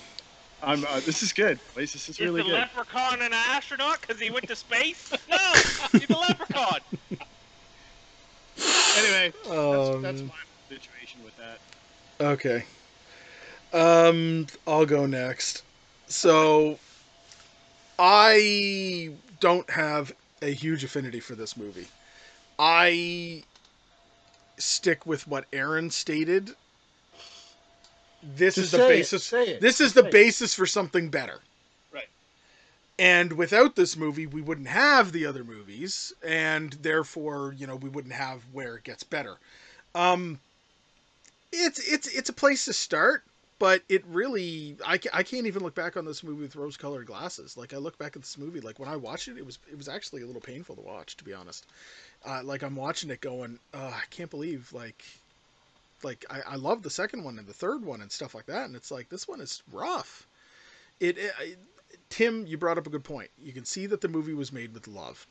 [0.64, 0.86] I'm.
[0.86, 1.60] Uh, this is good.
[1.76, 2.52] This is Is really good?
[2.52, 2.60] the good.
[2.60, 5.12] leprechaun an astronaut because he went to space?
[5.30, 5.54] No,
[5.92, 6.80] he's a leprechaun.
[8.98, 10.34] Anyway, that's, Um, that's my
[10.70, 11.60] situation with that.
[12.24, 12.64] Okay.
[13.74, 15.64] Um, I'll go next.
[16.08, 16.78] So,
[17.98, 21.88] I don't have a huge affinity for this movie.
[22.60, 23.44] I
[24.58, 26.56] stick with what Aaron stated.
[28.24, 29.34] This Just is the basis.
[29.34, 31.42] it, This is the basis for something better.
[31.92, 32.08] Right.
[32.98, 37.90] And without this movie, we wouldn't have the other movies, and therefore, you know, we
[37.90, 39.36] wouldn't have where it gets better.
[39.94, 40.40] Um,
[41.52, 43.24] it's it's it's a place to start,
[43.60, 47.58] but it really I, I can't even look back on this movie with rose-colored glasses.
[47.58, 49.78] Like I look back at this movie, like when I watched it, it was it
[49.78, 51.66] was actually a little painful to watch, to be honest.
[52.26, 55.04] Uh, like I'm watching it, going, oh, I can't believe like
[56.04, 58.66] like I, I love the second one and the third one and stuff like that,
[58.66, 60.28] and it's like this one is rough.
[61.00, 61.56] It, it I,
[62.10, 63.30] Tim, you brought up a good point.
[63.42, 65.26] You can see that the movie was made with love.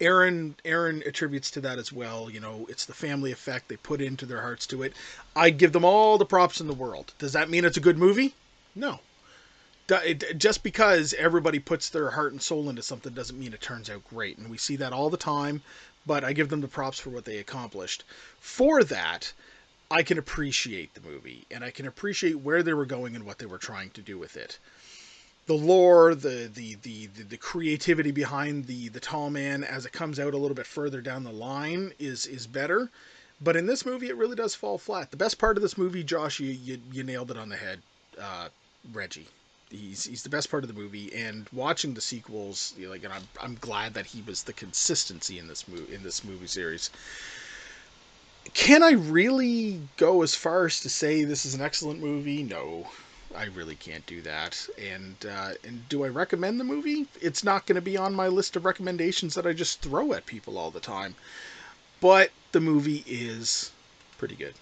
[0.00, 2.28] Aaron Aaron attributes to that as well.
[2.28, 4.94] You know, it's the family effect they put into their hearts to it.
[5.36, 7.12] I give them all the props in the world.
[7.18, 8.34] Does that mean it's a good movie?
[8.74, 9.00] No.
[10.36, 14.08] Just because everybody puts their heart and soul into something doesn't mean it turns out
[14.08, 15.62] great, and we see that all the time.
[16.06, 18.02] But I give them the props for what they accomplished.
[18.40, 19.32] For that,
[19.92, 23.38] I can appreciate the movie, and I can appreciate where they were going and what
[23.38, 24.58] they were trying to do with it
[25.46, 29.92] the lore, the, the the the the creativity behind the the tall man as it
[29.92, 32.90] comes out a little bit further down the line is is better.
[33.40, 35.10] But in this movie, it really does fall flat.
[35.10, 37.80] The best part of this movie, Josh, you you, you nailed it on the head.
[38.20, 38.48] Uh,
[38.92, 39.26] Reggie,
[39.70, 41.12] he's he's the best part of the movie.
[41.12, 45.48] And watching the sequels, like, and I'm I'm glad that he was the consistency in
[45.48, 46.90] this movie in this movie series.
[48.54, 52.42] Can I really go as far as to say this is an excellent movie?
[52.42, 52.88] No,
[53.34, 54.68] I really can't do that.
[54.78, 57.06] And uh, and do I recommend the movie?
[57.20, 60.26] It's not going to be on my list of recommendations that I just throw at
[60.26, 61.14] people all the time.
[62.00, 63.70] But the movie is
[64.18, 64.54] pretty good.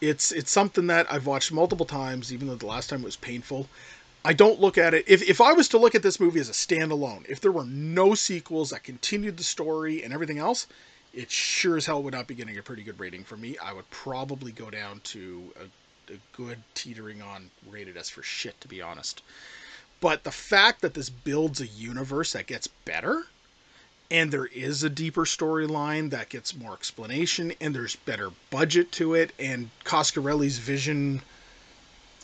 [0.00, 3.68] It's it's something that I've watched multiple times, even though the last time was painful.
[4.24, 6.48] I don't look at it if if I was to look at this movie as
[6.48, 10.66] a standalone, if there were no sequels that continued the story and everything else,
[11.12, 13.56] it sure as hell would not be getting a pretty good rating for me.
[13.58, 18.60] I would probably go down to a, a good teetering on rated as for shit,
[18.60, 19.22] to be honest.
[20.00, 23.26] But the fact that this builds a universe that gets better,
[24.10, 29.14] and there is a deeper storyline that gets more explanation, and there's better budget to
[29.14, 31.22] it, and Coscarelli's vision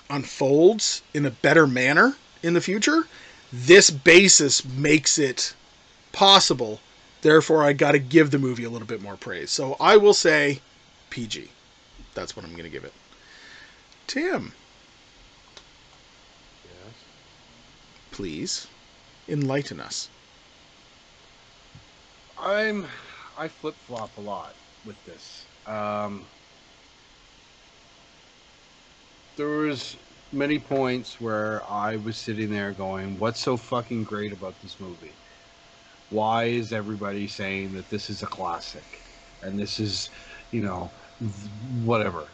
[0.09, 3.07] unfolds in a better manner in the future,
[3.53, 5.55] this basis makes it
[6.13, 6.81] possible.
[7.25, 9.51] Therefore, I got to give the movie a little bit more praise.
[9.51, 10.63] So I will say
[11.11, 11.57] PG.
[12.15, 12.95] That's what I'm going to give it.
[14.07, 14.55] Tim,
[16.65, 17.07] Yes.
[18.11, 18.69] please
[19.29, 20.11] enlighten us.
[22.39, 22.87] I'm
[23.37, 25.49] I flip flop a lot with this.
[25.67, 26.31] Um,
[29.37, 29.97] there was
[30.33, 35.19] many points where I was sitting there going, "What's so fucking great about this movie?
[36.15, 39.03] Why is everybody saying that this is a classic
[39.43, 40.11] and this is,
[40.53, 40.93] you know,
[41.83, 42.33] whatever?"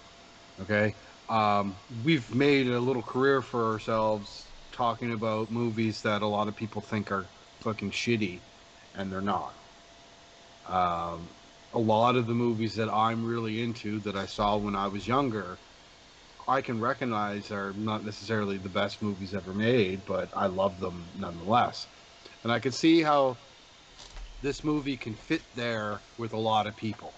[0.60, 0.94] Okay,
[1.30, 6.54] um, we've made a little career for ourselves talking about movies that a lot of
[6.54, 7.30] people think are
[7.62, 8.42] fucking shitty,
[8.94, 9.54] and they're not.
[10.66, 11.30] Um,
[11.72, 15.08] a lot of the movies that I'm really into that I saw when I was
[15.08, 15.60] younger,
[16.46, 21.10] I can recognize are not necessarily the best movies ever made, but I love them
[21.14, 21.88] nonetheless.
[22.42, 23.38] And I can see how
[24.41, 27.14] this movie can fit there with a lot of people.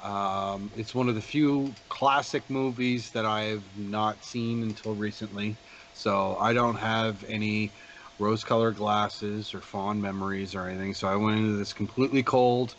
[0.00, 5.60] Um, it's one of the few classic movies that I have not seen until recently,
[5.92, 7.74] so I don't have any
[8.18, 10.94] rose-colored glasses or fond memories or anything.
[10.94, 12.76] So I went into this completely cold.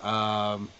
[0.00, 0.74] Um,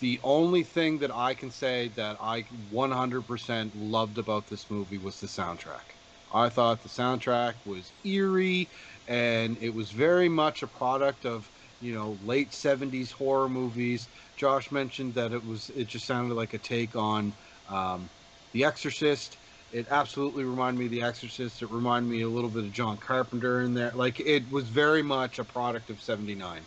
[0.00, 5.18] the only thing that I can say that I 100% loved about this movie was
[5.20, 5.96] the soundtrack.
[6.32, 8.70] I thought the soundtrack was eerie
[9.08, 11.48] and it was very much a product of
[11.80, 14.08] you know, late '70s horror movies.
[14.36, 17.32] Josh mentioned that it was it just sounded like a take on
[17.70, 18.08] um,
[18.52, 19.36] The Exorcist.
[19.72, 21.62] It absolutely reminded me of The Exorcist.
[21.62, 23.92] It reminded me a little bit of John Carpenter in there.
[23.94, 26.60] Like it was very much a product of '79.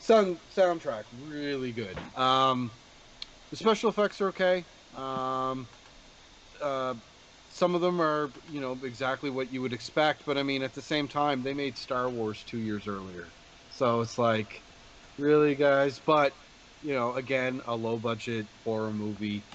[0.00, 1.96] Sound soundtrack really good.
[2.16, 2.70] Um,
[3.50, 4.64] the special effects are okay.
[4.96, 5.66] Um,
[6.60, 6.94] uh,
[7.52, 10.74] some of them are, you know, exactly what you would expect, but I mean, at
[10.74, 13.34] the same time, they made Star Wars two years earlier,
[13.68, 14.64] so it's like,
[15.16, 16.00] really, guys.
[16.00, 16.34] But
[16.80, 19.48] you know, again, a low budget horror movie.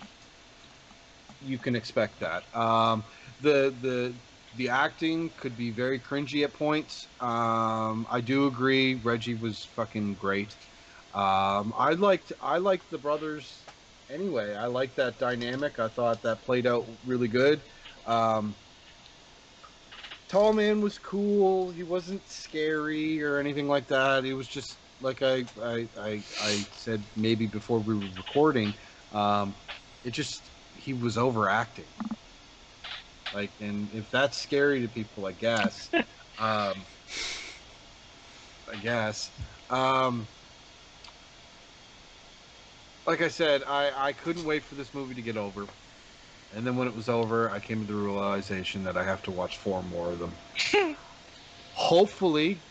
[1.40, 2.46] You can expect that.
[2.56, 3.04] Um,
[3.40, 4.22] the the
[4.54, 7.08] the acting could be very cringy at points.
[7.20, 8.96] Um, I do agree.
[8.96, 10.58] Reggie was fucking great.
[11.14, 13.70] Um, I liked I liked the brothers
[14.10, 14.56] anyway.
[14.56, 15.78] I liked that dynamic.
[15.80, 17.64] I thought that played out really good.
[18.08, 18.58] Um,
[20.28, 21.72] Tall Man was cool.
[21.72, 24.24] He wasn't scary or anything like that.
[24.26, 28.78] He was just like I I, I, I said maybe before we were recording.
[29.12, 29.56] Um,
[30.04, 31.94] it just he was overacting.
[33.32, 35.90] Like, and if that's scary to people, I guess.
[36.38, 36.88] um,
[38.68, 39.32] I guess.
[39.70, 40.30] Um,
[43.06, 45.70] like I said, I, I couldn't wait for this movie to get over.
[46.52, 49.32] And then when it was over, I came to the realization that I have to
[49.32, 50.38] watch four more of them.
[51.72, 52.64] Hopefully,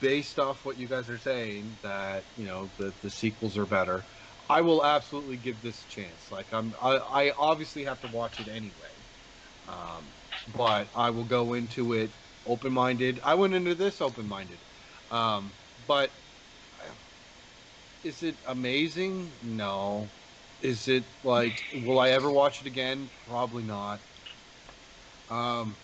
[0.00, 4.06] based off what you guys are saying, that you know the the sequels are better.
[4.48, 6.30] I will absolutely give this a chance.
[6.30, 9.06] Like I'm, I, I obviously have to watch it anyway.
[9.66, 10.14] Um,
[10.46, 12.12] but I will go into it
[12.46, 13.20] open-minded.
[13.22, 14.64] I went into this open-minded.
[15.10, 16.12] Um, but
[18.02, 19.38] is it amazing?
[19.42, 20.12] No.
[20.62, 23.10] Is it like will I ever watch it again?
[23.26, 24.02] Probably not.
[25.28, 25.78] Um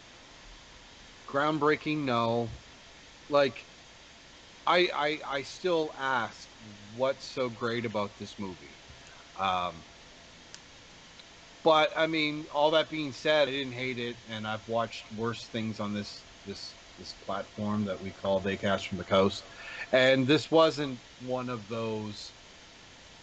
[1.28, 2.50] groundbreaking, no.
[3.28, 3.66] Like
[4.66, 6.50] I I I still ask
[6.92, 8.80] what's so great about this movie.
[9.36, 9.84] Um
[11.64, 15.48] but I mean, all that being said, I didn't hate it, and I've watched worse
[15.48, 19.44] things on this this this platform that we call Daycast from the Coast,
[19.92, 22.34] and this wasn't one of those.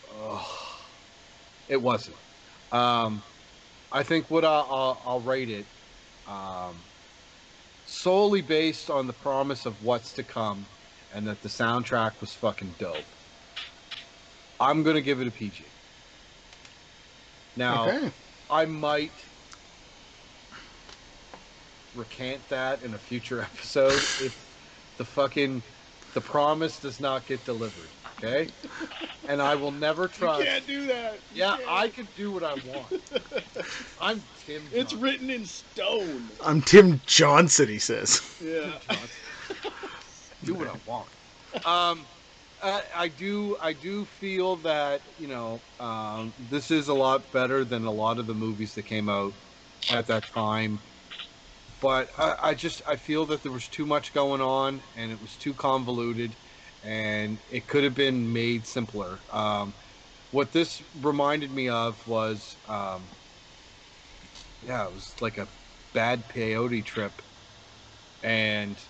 [0.09, 0.64] Oh,
[1.67, 2.19] it wasn't.
[2.71, 3.25] Um,
[3.91, 5.69] I think what I'll, I'll, I'll rate it
[6.25, 6.89] um,
[7.85, 10.69] solely based on the promise of what's to come,
[11.11, 13.15] and that the soundtrack was fucking dope.
[14.59, 15.73] I'm gonna give it a PG.
[17.55, 17.95] Now.
[17.95, 18.11] Okay.
[18.49, 19.25] I might
[21.93, 24.45] recant that in a future episode if
[24.97, 25.65] the fucking
[26.13, 27.94] the promise does not get delivered.
[28.23, 28.47] Okay,
[29.27, 31.21] and I will never You can't do that.
[31.29, 31.69] You Yeah, can't.
[31.69, 32.93] I can do what I want.
[33.99, 34.69] I'm Tim.
[34.71, 34.99] It's Johnson.
[35.01, 36.31] written in stone.
[36.41, 38.21] I'm Tim Johnson, he says.
[38.39, 38.79] Yeah.
[40.43, 41.09] do what I want.
[41.65, 42.07] Um,
[42.61, 43.57] I, I do.
[43.61, 48.19] I do feel that you know um, this is a lot better than a lot
[48.19, 49.33] of the movies that came out
[49.91, 50.79] at that time.
[51.81, 55.19] But I, I just I feel that there was too much going on, and it
[55.19, 56.35] was too convoluted,
[56.85, 59.23] and it could have been made simpler.
[59.31, 59.75] Um,
[60.31, 63.11] what this reminded me of was, um,
[64.61, 65.47] yeah, it was like a
[65.93, 67.21] bad peyote trip,
[68.23, 68.81] and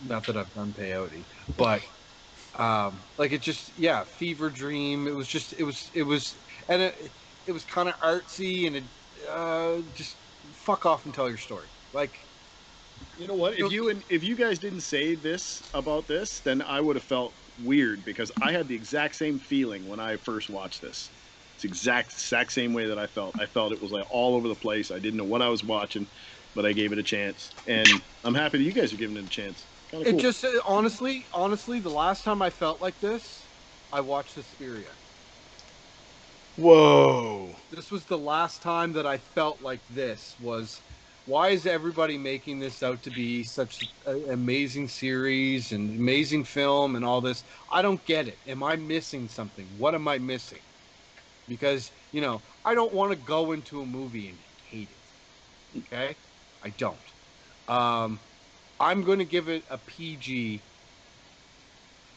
[0.00, 1.82] not that I've done peyote, but
[2.54, 5.08] um, like it just yeah, fever dream.
[5.08, 7.12] It was just it was it was and it
[7.46, 8.84] it was kind of artsy and it
[9.28, 10.18] uh, just
[10.54, 11.70] fuck off and tell your story.
[11.92, 12.29] Like
[13.20, 13.58] You know what?
[13.58, 17.04] If you and if you guys didn't say this about this, then I would have
[17.04, 21.10] felt weird because I had the exact same feeling when I first watched this.
[21.54, 23.34] It's exact exact same way that I felt.
[23.38, 24.90] I felt it was like all over the place.
[24.90, 26.08] I didn't know what I was watching,
[26.54, 27.88] but I gave it a chance, and
[28.24, 29.66] I'm happy that you guys are giving it a chance.
[29.92, 30.18] It cool.
[30.18, 33.50] just uh, honestly, honestly, the last time I felt like this,
[33.92, 34.96] I watched Suspiria.
[36.56, 37.54] Whoa.
[37.70, 40.80] This was the last time that I felt like this was.
[41.30, 46.96] Why is everybody making this out to be such an amazing series and amazing film
[46.96, 47.44] and all this?
[47.70, 48.40] I don't get it.
[48.46, 49.78] Am I missing something?
[49.78, 50.62] What am I missing?
[51.46, 55.04] Because, you know, I don't want to go into a movie and hate it.
[55.78, 56.16] Okay?
[56.62, 57.14] I don't.
[57.68, 58.20] Um,
[58.80, 60.64] I'm going to give it a PG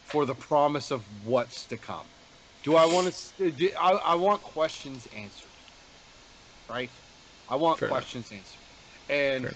[0.05, 2.09] for the promise of what's to come.
[2.63, 3.73] Do I want to?
[3.75, 5.53] I, I want questions answered,
[6.67, 6.91] right?
[7.47, 7.99] I want Fair enough.
[7.99, 8.62] questions answered,
[9.09, 9.53] and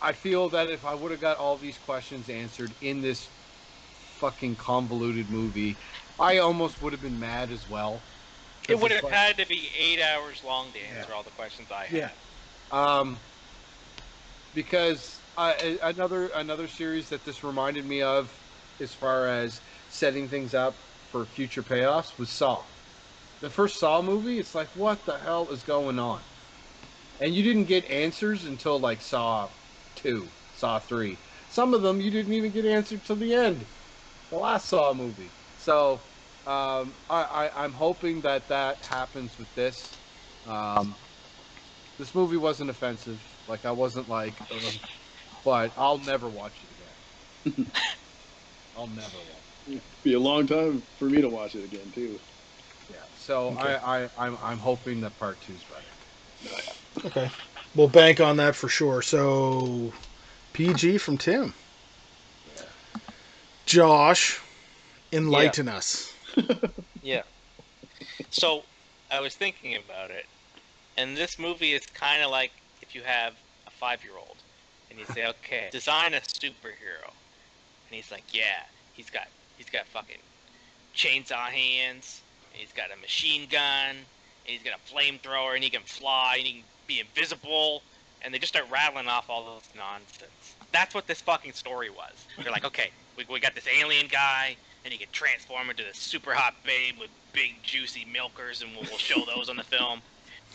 [0.00, 3.28] I feel that if I would have got all these questions answered in this
[4.18, 5.76] fucking convoluted movie,
[6.18, 8.00] I almost would have been mad as well.
[8.68, 11.68] It would have Because had to be eight hours long to answer all the questions
[11.72, 11.98] I had.
[11.98, 12.10] Yeah.
[12.70, 13.16] Um,
[14.54, 18.32] because I, another another series that this reminded me of
[18.80, 20.74] as far as setting things up
[21.10, 22.62] for future payoffs was Saw.
[23.40, 26.20] The first Saw movie, it's like, what the hell is going on?
[27.22, 29.54] And you didn't get answers until like Saw
[29.96, 31.20] 2, Saw 3.
[31.48, 33.68] Some of them you didn't even get answered till the end,
[34.30, 35.36] the last Saw movie.
[35.56, 36.04] So
[36.46, 40.00] um, I, I, I'm hoping that that happens with this.
[40.46, 40.96] Um,
[41.98, 43.24] this movie wasn't offensive.
[43.46, 44.42] Like I wasn't like,
[45.44, 46.96] but I'll never watch it again.
[48.74, 49.44] I'll never watch.
[49.66, 49.84] it.
[50.02, 52.22] Be a long time for me to watch it again too.
[52.88, 53.04] Yeah.
[53.14, 53.54] So Okay.
[53.54, 55.98] I, I I'm I'm hoping that part two's better.
[57.04, 57.30] Okay.
[57.74, 59.02] We'll bank on that for sure.
[59.02, 59.92] So,
[60.52, 61.54] PG from Tim.
[63.66, 64.40] Josh,
[65.12, 66.12] enlighten us.
[67.02, 67.22] Yeah.
[68.30, 68.62] So
[69.10, 70.24] I was thinking about it,
[70.96, 73.34] and this movie is kind of like if you have
[73.66, 74.36] a five-year-old,
[74.88, 78.62] and you say, "Okay, design a superhero," and he's like, "Yeah,
[78.94, 79.26] he's got
[79.58, 80.20] he's got fucking
[80.94, 82.22] chainsaw hands,
[82.52, 84.06] and he's got a machine gun, and
[84.44, 87.82] he's got a flamethrower, and he can fly, and he can be invisible."
[88.24, 90.54] And they just start rattling off all this nonsense.
[90.70, 92.24] That's what this fucking story was.
[92.40, 95.96] They're like, okay, we, we got this alien guy, and he can transform into this
[95.98, 100.00] super hot babe with big juicy milkers, and we'll, we'll show those on the film.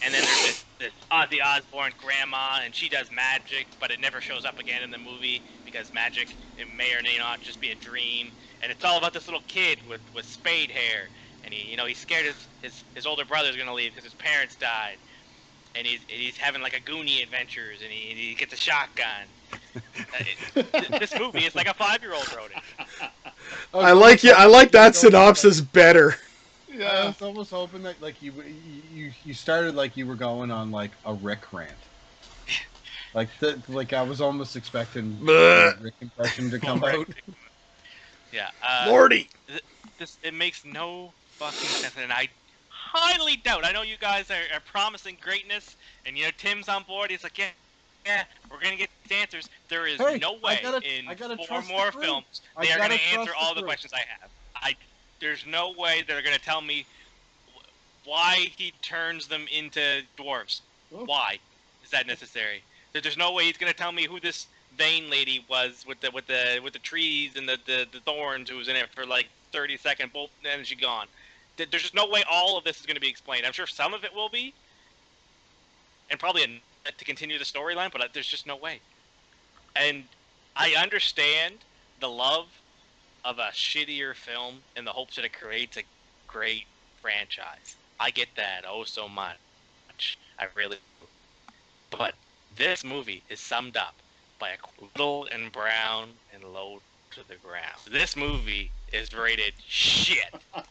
[0.03, 4.21] And then there's this, this Ozzy Osbourne grandma, and she does magic, but it never
[4.21, 7.71] shows up again in the movie because magic it may or may not just be
[7.71, 8.31] a dream.
[8.61, 11.07] And it's all about this little kid with, with spade hair,
[11.43, 14.13] and he you know he's scared his his, his older brother's gonna leave because his
[14.13, 14.97] parents died,
[15.77, 19.27] and he's and he's having like a Goonie adventures, and he, he gets a shotgun.
[19.75, 20.23] Uh,
[20.55, 23.09] it- this movie is like a five year old wrote it.
[23.73, 24.31] I like you.
[24.31, 26.15] I like that synopsis better.
[26.67, 30.51] Yeah, I was almost hoping that like you you you started like you were going
[30.51, 31.71] on like a Rick rant.
[33.13, 35.77] Like the, like I was almost expecting Bleh.
[35.77, 36.95] the Rick impression to come Rick.
[36.95, 37.07] out.
[38.31, 38.49] Yeah.
[38.61, 39.29] Uh, Lordy.
[39.97, 42.29] this it makes no fucking sense, and I
[42.97, 43.65] highly doubt.
[43.65, 45.75] I know you guys are, are promising greatness,
[46.05, 47.11] and you know Tim's on board.
[47.11, 47.49] He's like, yeah,
[48.05, 49.49] yeah, we're gonna get these answers.
[49.69, 52.95] There is Hey, no way gotta- in four trust the more films they are gonna
[52.95, 54.29] answer the all the questions I have.
[54.55, 54.75] I
[55.19, 56.85] there's no way they're gonna tell me
[58.05, 60.61] why he turns them into dwarves.
[60.93, 61.05] Oh.
[61.05, 61.39] Why
[61.83, 62.63] is that necessary?
[62.93, 66.27] There's no way he's gonna tell me who this Vane lady was with the with
[66.27, 69.27] the with the trees and the, the, the thorns who was in it for like
[69.51, 71.07] 30 seconds, both and she gone.
[71.57, 73.45] There- There's just no way all of this is gonna be explained.
[73.45, 74.53] I'm sure some of it will be,
[76.09, 76.61] and probably
[76.97, 78.79] to continue the storyline, but uh, there's just no way.
[79.75, 80.05] And
[80.55, 81.55] I understand
[81.99, 82.47] the love
[83.25, 85.83] of a shittier film in the hopes that it creates a
[86.27, 86.65] great
[87.01, 87.75] franchise.
[87.99, 89.37] I get that oh so much.
[90.39, 90.77] I really.
[91.89, 92.13] But
[92.55, 93.95] this movie is summed up
[94.39, 94.57] by a
[94.95, 96.81] little and brown and low
[97.11, 97.79] to the ground.
[97.89, 100.33] This movie is rated shit.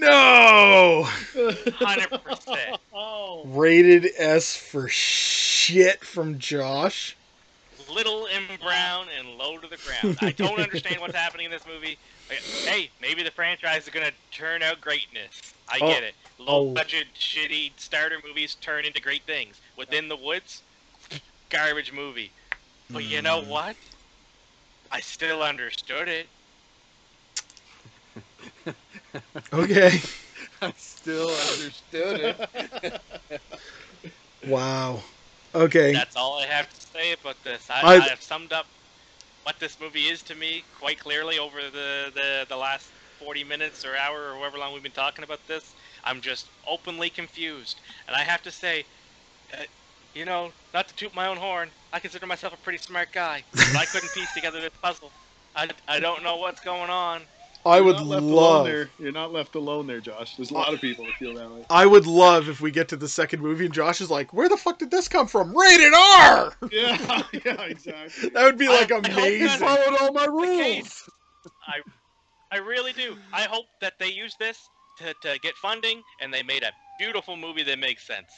[0.00, 1.02] No.
[1.04, 2.78] Hundred percent.
[2.92, 3.44] Oh.
[3.46, 7.16] Rated S for shit from Josh.
[7.92, 10.18] Little and brown and low to the ground.
[10.22, 11.98] I don't understand what's happening in this movie.
[12.28, 15.54] Like, Hey, maybe the franchise is gonna turn out greatness.
[15.68, 15.88] I Oh.
[15.88, 16.14] get it.
[16.38, 16.74] Low Oh.
[16.74, 19.60] budget, shitty starter movies turn into great things.
[19.76, 20.62] Within the Woods,
[21.50, 22.30] garbage movie.
[22.88, 23.46] But you know Mm.
[23.46, 23.76] what?
[24.92, 26.26] I still understood it.
[29.52, 30.00] Okay.
[30.62, 32.38] I still understood it.
[34.46, 35.02] Wow.
[35.54, 36.00] Okay.
[36.00, 37.70] That's all I have to say about this.
[37.70, 38.66] I, I- I have summed up
[39.44, 43.84] what this movie is to me quite clearly over the, the, the last 40 minutes
[43.84, 45.74] or hour or however long we've been talking about this.
[46.04, 47.80] I'm just openly confused.
[48.06, 48.86] And I have to say,
[49.56, 49.64] uh,
[50.14, 53.44] you know, not to toot my own horn, I consider myself a pretty smart guy.
[53.72, 55.14] But I couldn't piece together this puzzle.
[55.54, 57.28] I, I don't know what's going on.
[57.64, 58.88] I You're would not left alone love.
[58.98, 60.36] You're not left alone there, Josh.
[60.36, 61.64] There's a lot of people that feel that way.
[61.68, 64.48] I would love if we get to the second movie and Josh is like, "Where
[64.48, 65.56] the fuck did this come from?
[65.56, 68.30] Rated R." Yeah, yeah, exactly.
[68.34, 69.58] That would be like I- I amazing.
[69.58, 71.08] Followed all my rules.
[71.66, 71.80] I,
[72.50, 73.16] I really do.
[73.32, 77.36] I hope that they use this to, to get funding and they made a beautiful
[77.36, 78.32] movie that makes sense.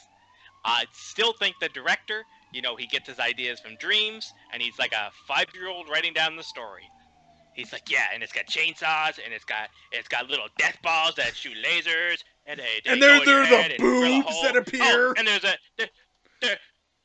[0.65, 4.77] I still think the director, you know, he gets his ideas from dreams and he's
[4.79, 6.89] like a five year old writing down the story.
[7.55, 11.15] He's like, yeah, and it's got chainsaws and it's got it's got little death balls
[11.15, 13.71] that shoot lasers and they, they And there- go in your there are the head
[13.71, 15.07] and drill a boobs that appear.
[15.09, 15.87] Oh, and there's a there,
[16.41, 16.57] there,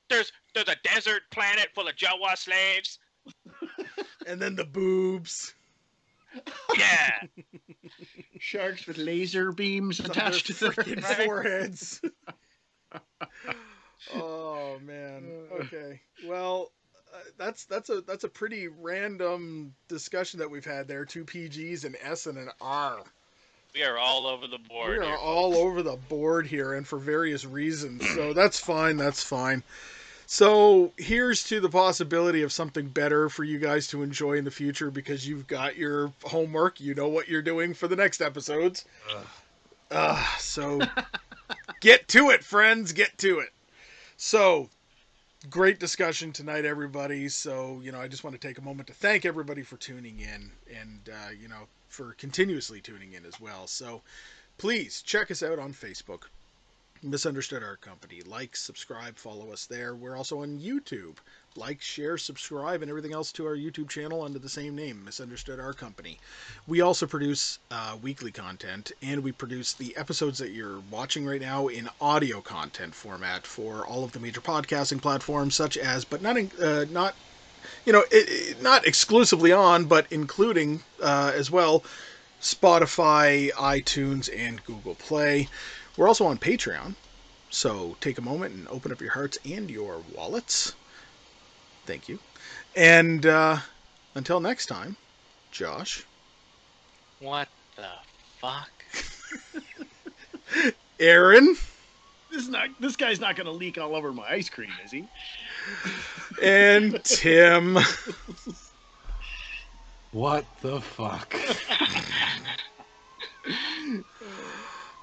[0.09, 2.99] there's there's a desert planet full of Jawa slaves.
[4.27, 5.55] And then the boobs.
[6.77, 7.21] Yeah.
[8.39, 11.25] Sharks with laser beams on attached to their freaking Right.
[11.27, 12.03] foreheads.
[14.15, 15.25] oh man.
[15.61, 16.01] Okay.
[16.27, 16.78] Well, uh,
[17.37, 21.05] that's that's a that's a pretty random discussion that we've had there.
[21.05, 22.99] Two PGs, an S, and an R.
[23.75, 24.91] We are all over the board.
[24.91, 25.17] We are here.
[25.17, 28.09] all over the board here, and for various reasons.
[28.15, 28.97] So that's fine.
[28.97, 29.63] That's fine.
[30.27, 34.51] So here's to the possibility of something better for you guys to enjoy in the
[34.51, 36.81] future because you've got your homework.
[36.81, 38.85] You know what you're doing for the next episodes.
[39.91, 40.81] Uh, so
[41.81, 42.93] get to it, friends.
[42.93, 43.49] Get to it.
[44.19, 44.69] So
[45.51, 47.29] great discussion tonight, everybody.
[47.29, 50.21] So you know, I just want to take a moment to thank everybody for tuning
[50.21, 53.67] in, and uh, you know, for continuously tuning in as well.
[53.67, 54.03] So
[54.59, 56.25] please check us out on Facebook.
[57.01, 58.23] Misunderstood Art Company.
[58.27, 59.95] Like, subscribe, follow us there.
[59.95, 61.19] We're also on YouTube.
[61.57, 65.59] Like, share, subscribe, and everything else to our YouTube channel under the same name, Misunderstood
[65.59, 66.19] Art Company.
[66.67, 71.41] We also produce uh, weekly content, and we produce the episodes that you're watching right
[71.41, 76.23] now in audio content format for all of the major podcasting platforms, such as, but
[76.23, 77.15] not in, uh, not
[77.85, 81.85] you know, it, it- not exclusively on, but including uh, as well
[82.41, 85.49] Spotify, iTunes, and Google Play.
[85.97, 86.95] We're also on Patreon,
[87.51, 90.75] so take a moment and open up your hearts and your wallets.
[91.89, 92.19] Thank you.
[92.77, 93.57] And uh,
[94.15, 94.95] until next time,
[95.51, 96.05] Josh,
[97.19, 97.89] What the
[98.43, 98.71] fuck?
[101.01, 101.57] Aaron,
[102.31, 102.69] This is not.
[102.79, 105.07] This guy's not going to leak all over my ice cream, is he?
[106.43, 107.79] and Tim.
[110.13, 111.35] What the fuck?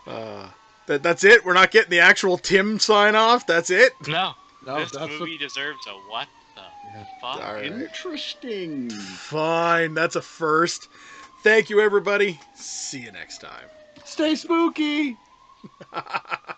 [0.07, 0.47] Uh,
[0.85, 1.43] that, that's it.
[1.43, 3.47] We're not getting the actual Tim sign off.
[3.47, 3.93] That's it.
[4.07, 4.33] No,
[4.63, 6.44] No, this that's movie deserves a what the Yeah.
[7.19, 7.37] Fuck?
[7.37, 7.65] All right.
[7.65, 8.89] Interesting.
[8.89, 9.93] Fine.
[9.93, 10.87] That's a first.
[11.43, 12.39] Thank you, everybody.
[12.53, 13.69] See you next time.
[14.03, 15.17] Stay spooky.